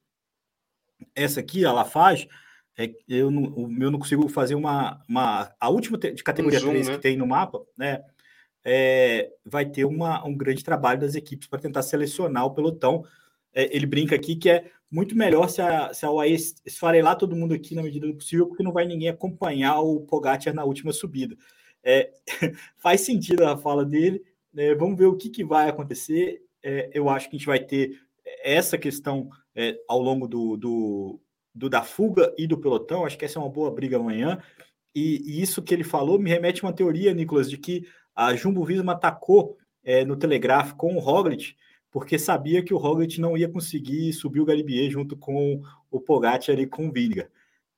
essa 1.15 1.41
aqui, 1.41 1.65
a 1.65 1.73
Lafage, 1.73 2.29
é, 2.77 2.93
eu 3.09 3.31
não, 3.31 3.45
o 3.45 3.69
meu 3.69 3.91
não 3.91 3.99
consigo 3.99 4.29
fazer 4.29 4.55
uma, 4.55 5.03
uma 5.09 5.53
a 5.61 5.69
última 5.69 5.99
de 5.99 6.23
categoria 6.23 6.59
um 6.59 6.63
zoom, 6.63 6.71
3 6.71 6.89
né? 6.89 6.95
que 6.95 7.01
tem 7.01 7.17
no 7.17 7.27
mapa, 7.27 7.61
né? 7.77 8.03
é, 8.71 9.31
vai 9.45 9.65
ter 9.65 9.87
uma, 9.87 10.23
um 10.27 10.37
grande 10.37 10.63
trabalho 10.63 11.01
das 11.01 11.15
equipes 11.15 11.49
para 11.49 11.59
tentar 11.59 11.83
selecionar 11.83 12.45
o 12.45 12.51
pelotão. 12.51 13.03
É, 13.55 13.75
ele 13.75 13.87
brinca 13.87 14.15
aqui 14.15 14.37
que 14.37 14.51
é 14.51 14.71
muito 14.91 15.17
melhor 15.17 15.49
se 15.49 15.63
a, 15.63 15.93
se 15.95 16.05
a 16.05 16.11
UAE 16.11 16.37
esfarelar 16.67 17.17
todo 17.17 17.35
mundo 17.35 17.55
aqui 17.55 17.75
na 17.75 17.83
medida 17.83 18.07
do 18.07 18.15
possível, 18.15 18.47
porque 18.47 18.63
não 18.63 18.73
vai 18.73 18.87
ninguém 18.87 19.09
acompanhar 19.09 19.81
o 19.81 20.01
Pogacar 20.01 20.55
na 20.55 20.65
última 20.65 20.93
subida. 20.93 21.35
É, 21.83 22.11
faz 22.77 23.01
sentido 23.01 23.45
a 23.47 23.57
fala 23.57 23.87
dele. 23.87 24.23
Né? 24.53 24.75
vamos 24.75 24.99
ver 24.99 25.07
o 25.07 25.17
que, 25.17 25.29
que 25.29 25.45
vai 25.45 25.69
acontecer. 25.69 26.43
É, 26.63 26.91
eu 26.93 27.09
acho 27.09 27.29
que 27.29 27.37
a 27.37 27.39
gente 27.39 27.47
vai 27.47 27.61
ter 27.61 28.01
essa 28.43 28.77
questão 28.77 29.29
é, 29.55 29.79
ao 29.89 30.01
longo 30.01 30.27
do, 30.27 30.57
do, 30.57 31.21
do, 31.55 31.69
da 31.69 31.83
fuga 31.83 32.35
e 32.37 32.47
do 32.47 32.59
pelotão. 32.59 33.05
Acho 33.05 33.19
que 33.19 33.25
essa 33.25 33.39
é 33.39 33.43
uma 33.43 33.51
boa 33.51 33.71
briga 33.71 33.97
amanhã. 33.97 34.43
E, 34.95 35.23
e 35.25 35.43
isso 35.43 35.63
que 35.63 35.75
ele 35.75 35.85
falou 35.85 36.19
me 36.19 36.31
remete 36.31 36.65
a 36.65 36.69
uma 36.69 36.73
teoria, 36.73 37.15
Nicolas, 37.15 37.51
de 37.51 37.59
que 37.59 37.87
a 38.15 38.35
Jumbo 38.35 38.65
Visma 38.65 38.93
atacou 38.93 39.57
é, 39.85 40.05
no 40.05 40.17
Telegraph 40.17 40.73
com 40.73 40.97
o 40.97 40.99
Roglic, 40.99 41.55
porque 41.91 42.19
sabia 42.19 42.63
que 42.63 42.75
o 42.75 42.79
Roglic 42.79 43.21
não 43.21 43.37
ia 43.37 43.49
conseguir 43.49 44.13
subir 44.13 44.41
o 44.41 44.45
Galibier 44.45 44.91
junto 44.91 45.17
com 45.17 45.63
o 45.91 46.01
Pogacar 46.01 46.59
e 46.59 46.67
com 46.67 46.89
o 46.89 46.93
Vinga. 46.93 47.31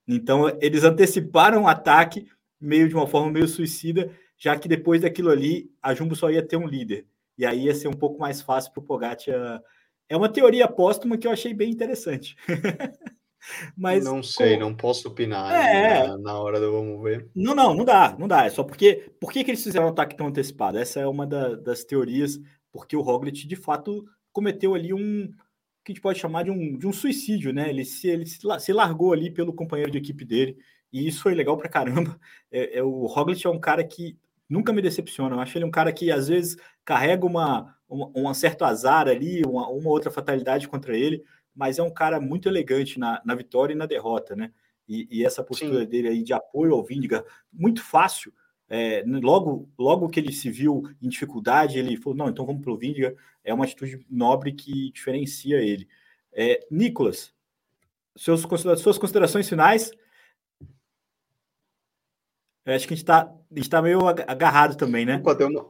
Então, 0.09 0.49
eles 0.61 0.83
anteciparam 0.83 1.63
o 1.63 1.69
ataque 1.69 2.27
meio 2.61 2.89
de 2.89 2.95
uma 2.95 3.07
forma 3.07 3.31
meio 3.31 3.47
suicida, 3.47 4.11
já 4.41 4.59
que 4.59 4.67
depois 4.67 5.03
daquilo 5.03 5.31
ali, 5.31 5.71
a 5.83 5.95
Jumbo 5.95 6.17
só 6.17 6.31
ia 6.31 6.43
ter 6.43 6.57
um 6.57 6.67
líder. 6.67 7.07
E 7.37 7.45
aí 7.45 7.67
ia 7.67 7.75
ser 7.75 7.89
um 7.89 7.93
pouco 7.93 8.19
mais 8.19 8.41
fácil 8.41 8.73
para 8.73 8.81
o 8.81 8.85
Pogacar. 8.85 9.63
É 10.09 10.17
uma 10.17 10.29
teoria 10.29 10.67
póstuma 10.67 11.19
que 11.19 11.27
eu 11.27 11.31
achei 11.31 11.53
bem 11.53 11.71
interessante. 11.71 12.35
Mas 13.77 14.05
não 14.05 14.23
sei, 14.23 14.59
não 14.59 14.75
posso 14.75 15.09
opinar 15.09 15.51
é, 15.55 16.07
na, 16.07 16.19
na, 16.19 16.39
hora 16.39 16.61
do 16.61 16.73
vamos 16.73 17.03
ver. 17.03 17.31
Não, 17.35 17.55
não, 17.55 17.75
não 17.75 17.85
dá, 17.85 18.15
não 18.19 18.29
dá. 18.29 18.45
É 18.45 18.51
só 18.51 18.63
porque 18.63 19.11
por 19.19 19.33
que, 19.33 19.43
que 19.43 19.51
eles 19.51 19.63
fizeram 19.63 19.87
um 19.87 19.91
ataque 19.91 20.17
tão 20.17 20.27
antecipado? 20.27 20.77
Essa 20.77 21.01
é 21.01 21.07
uma 21.07 21.27
da, 21.27 21.55
das 21.55 21.83
teorias, 21.85 22.39
porque 22.71 22.95
o 22.95 23.01
Roglic 23.01 23.47
de 23.47 23.57
fato 23.57 24.05
cometeu 24.33 24.75
ali 24.75 24.93
um 24.93 25.31
que 25.83 25.93
a 25.93 25.95
gente 25.95 26.03
pode 26.03 26.19
chamar 26.19 26.45
de 26.45 26.51
um, 26.51 26.77
de 26.77 26.87
um 26.87 26.93
suicídio, 26.93 27.53
né? 27.53 27.71
Ele 27.71 27.85
se, 27.87 28.09
ele 28.09 28.27
se 28.27 28.73
largou 28.73 29.15
ali 29.15 29.31
pelo 29.31 29.55
companheiro 29.55 29.91
de 29.91 29.97
equipe 29.97 30.25
dele, 30.27 30.59
e 30.93 31.07
isso 31.07 31.23
foi 31.23 31.35
legal 31.35 31.57
pra 31.57 31.69
caramba. 31.69 32.19
É, 32.53 32.79
é, 32.79 32.83
o 32.83 33.07
Roglic 33.07 33.47
é 33.47 33.51
um 33.51 33.59
cara 33.59 33.83
que 33.83 34.19
nunca 34.51 34.73
me 34.73 34.83
decepciona. 34.83 35.37
Eu 35.37 35.41
acho 35.41 35.57
ele 35.57 35.65
um 35.65 35.71
cara 35.71 35.93
que 35.93 36.11
às 36.11 36.29
vezes 36.29 36.57
carrega 36.85 37.25
uma, 37.25 37.75
uma 37.89 38.11
um 38.15 38.35
certo 38.35 38.65
azar 38.65 39.09
ali, 39.09 39.43
uma, 39.47 39.67
uma 39.69 39.89
outra 39.89 40.11
fatalidade 40.11 40.69
contra 40.69 40.95
ele 40.95 41.25
mas 41.55 41.79
é 41.79 41.83
um 41.83 41.93
cara 41.93 42.21
muito 42.21 42.49
elegante 42.49 42.99
na, 42.99 43.21
na 43.25 43.35
vitória 43.35 43.75
e 43.75 43.77
na 43.77 43.87
derrota, 43.87 44.35
né? 44.35 44.53
E, 44.89 45.07
e 45.11 45.25
essa 45.25 45.43
postura 45.43 45.81
Sim. 45.81 45.87
dele 45.87 46.09
aí 46.09 46.23
de 46.23 46.33
apoio 46.33 46.75
ao 46.75 46.83
Vindiga, 46.83 47.25
muito 47.53 47.83
fácil. 47.83 48.33
é, 48.69 49.05
logo, 49.07 49.69
logo 49.79 50.09
que 50.09 50.19
ele 50.19 50.33
se 50.33 50.51
viu 50.51 50.83
em 51.03 51.09
dificuldade, 51.09 51.79
ele 51.79 51.97
falou: 51.97 52.17
não, 52.17 52.29
então 52.29 52.47
vamos 52.47 52.63
para 52.63 52.73
o 52.73 52.79
Vindiga. 52.79 53.15
É 53.45 53.53
uma 53.53 53.65
atitude 53.65 54.05
nobre 54.09 54.53
que 54.53 54.91
diferencia 54.93 55.59
ele. 55.59 55.89
É, 56.33 56.67
Nicolas, 56.71 57.35
seus, 58.17 58.41
suas 58.79 58.99
considerações 58.99 59.49
finais. 59.49 59.93
Eu 62.65 62.75
acho 62.75 62.87
que 62.87 62.95
a 62.95 62.97
gente 62.97 63.05
está 63.05 63.33
tá 63.71 63.83
meio 63.83 64.07
agarrado 64.07 64.77
também, 64.77 65.05
né? 65.07 65.17
Opa, 65.17 65.35
deu 65.35 65.49
uma... 65.49 65.67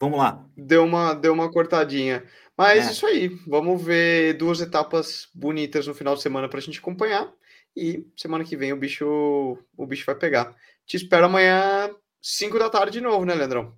Vamos 0.00 0.18
lá. 0.18 0.44
Deu 0.56 0.84
uma, 0.84 1.14
deu 1.14 1.32
uma 1.32 1.50
cortadinha. 1.50 2.24
Mas 2.56 2.88
é. 2.88 2.90
isso 2.90 3.06
aí. 3.06 3.28
Vamos 3.46 3.82
ver 3.82 4.34
duas 4.34 4.60
etapas 4.60 5.28
bonitas 5.34 5.86
no 5.86 5.94
final 5.94 6.14
de 6.14 6.22
semana 6.22 6.48
para 6.48 6.58
a 6.58 6.62
gente 6.62 6.78
acompanhar. 6.78 7.32
E 7.76 8.06
semana 8.16 8.44
que 8.44 8.56
vem 8.56 8.72
o 8.72 8.76
bicho, 8.76 9.58
o 9.76 9.86
bicho 9.86 10.04
vai 10.04 10.14
pegar. 10.14 10.54
Te 10.86 10.96
espero 10.96 11.26
amanhã, 11.26 11.90
5 12.20 12.58
da 12.58 12.68
tarde 12.68 12.98
de 12.98 13.00
novo, 13.00 13.24
né, 13.24 13.34
Leandrão? 13.34 13.74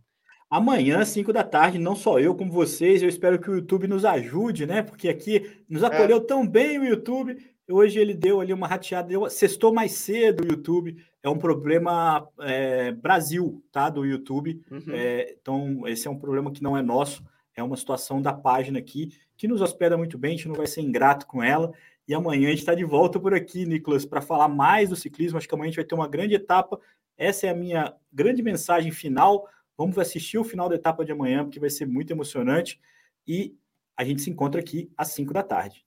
Amanhã, 0.50 1.04
5 1.04 1.32
da 1.32 1.44
tarde, 1.44 1.78
não 1.78 1.94
só 1.96 2.18
eu, 2.18 2.34
como 2.34 2.50
vocês. 2.50 3.02
Eu 3.02 3.08
espero 3.08 3.38
que 3.38 3.50
o 3.50 3.56
YouTube 3.56 3.86
nos 3.86 4.04
ajude, 4.04 4.66
né? 4.66 4.82
Porque 4.82 5.08
aqui 5.08 5.62
nos 5.68 5.82
é. 5.82 5.86
acolheu 5.86 6.18
é. 6.18 6.20
tão 6.20 6.46
bem 6.46 6.78
o 6.78 6.84
YouTube. 6.84 7.36
Hoje 7.70 7.98
ele 7.98 8.12
deu 8.12 8.40
ali 8.40 8.53
uma 8.53 8.66
rateada, 8.66 9.09
deu, 9.09 9.29
sextou 9.31 9.72
mais 9.72 9.92
cedo 9.92 10.44
o 10.44 10.46
YouTube. 10.46 11.03
É 11.22 11.29
um 11.29 11.38
problema 11.38 12.29
é, 12.40 12.92
Brasil, 12.92 13.64
tá? 13.72 13.88
Do 13.88 14.05
YouTube. 14.05 14.62
Uhum. 14.70 14.92
É, 14.92 15.35
então, 15.40 15.88
esse 15.88 16.07
é 16.07 16.11
um 16.11 16.18
problema 16.18 16.53
que 16.53 16.62
não 16.62 16.77
é 16.77 16.83
nosso. 16.83 17.24
É 17.57 17.62
uma 17.62 17.77
situação 17.77 18.20
da 18.20 18.33
página 18.33 18.79
aqui 18.79 19.12
que 19.37 19.48
nos 19.48 19.62
hospeda 19.62 19.96
muito 19.96 20.18
bem. 20.18 20.35
A 20.35 20.37
gente 20.37 20.48
não 20.48 20.55
vai 20.55 20.66
ser 20.66 20.83
ingrato 20.83 21.27
com 21.27 21.42
ela. 21.42 21.72
E 22.07 22.14
amanhã 22.14 22.48
a 22.48 22.50
gente 22.50 22.61
está 22.61 22.74
de 22.74 22.85
volta 22.85 23.18
por 23.18 23.33
aqui, 23.33 23.64
Nicolas, 23.64 24.05
para 24.05 24.20
falar 24.20 24.48
mais 24.48 24.90
do 24.90 24.96
ciclismo. 24.96 25.38
Acho 25.38 25.48
que 25.48 25.55
amanhã 25.55 25.68
a 25.68 25.70
gente 25.70 25.77
vai 25.77 25.87
ter 25.87 25.94
uma 25.94 26.09
grande 26.09 26.35
etapa. 26.35 26.79
Essa 27.16 27.46
é 27.46 27.50
a 27.50 27.55
minha 27.55 27.94
grande 28.12 28.42
mensagem 28.42 28.92
final. 28.92 29.48
Vamos 29.77 29.98
assistir 29.98 30.37
o 30.37 30.44
final 30.44 30.68
da 30.68 30.74
etapa 30.74 31.05
de 31.05 31.12
amanhã, 31.12 31.44
porque 31.44 31.59
vai 31.59 31.70
ser 31.70 31.87
muito 31.87 32.12
emocionante. 32.12 32.79
E 33.27 33.57
a 33.96 34.05
gente 34.05 34.20
se 34.20 34.29
encontra 34.29 34.61
aqui 34.61 34.90
às 34.96 35.09
5 35.09 35.33
da 35.33 35.42
tarde. 35.42 35.85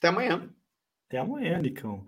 Até 0.00 0.08
amanhã. 0.08 0.48
Até 1.06 1.18
amanhã, 1.18 1.58
Nicão. 1.58 2.06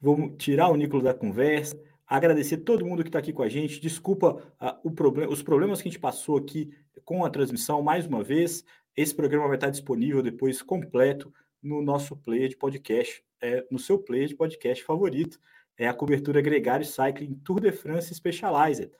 Vamos 0.00 0.36
tirar 0.38 0.68
o 0.68 0.76
Nicolas 0.76 1.02
da 1.02 1.12
conversa. 1.12 1.76
Agradecer 2.06 2.58
todo 2.58 2.86
mundo 2.86 3.02
que 3.02 3.08
está 3.08 3.18
aqui 3.18 3.32
com 3.32 3.42
a 3.42 3.48
gente. 3.48 3.80
Desculpa 3.80 4.34
uh, 4.60 4.78
o 4.84 4.92
problema, 4.92 5.32
os 5.32 5.42
problemas 5.42 5.82
que 5.82 5.88
a 5.88 5.90
gente 5.90 6.00
passou 6.00 6.38
aqui 6.38 6.70
com 7.04 7.24
a 7.24 7.30
transmissão 7.30 7.82
mais 7.82 8.06
uma 8.06 8.22
vez. 8.22 8.64
Esse 8.96 9.12
programa 9.12 9.48
vai 9.48 9.56
estar 9.56 9.70
disponível 9.70 10.22
depois 10.22 10.62
completo 10.62 11.34
no 11.60 11.82
nosso 11.82 12.16
player 12.16 12.48
de 12.48 12.56
podcast, 12.56 13.24
é, 13.40 13.66
no 13.68 13.78
seu 13.78 13.98
player 13.98 14.28
de 14.28 14.36
podcast 14.36 14.84
favorito. 14.84 15.40
É 15.76 15.88
a 15.88 15.94
cobertura 15.94 16.40
Gregário 16.40 16.86
Cycling 16.86 17.40
Tour 17.42 17.60
de 17.60 17.72
France 17.72 18.14
Specialized. 18.14 18.92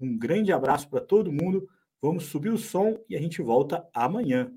Um 0.00 0.16
grande 0.16 0.50
abraço 0.50 0.88
para 0.88 1.00
todo 1.02 1.30
mundo. 1.30 1.68
Vamos 2.00 2.24
subir 2.24 2.50
o 2.50 2.56
som 2.56 2.98
e 3.06 3.16
a 3.16 3.20
gente 3.20 3.42
volta 3.42 3.86
amanhã. 3.92 4.50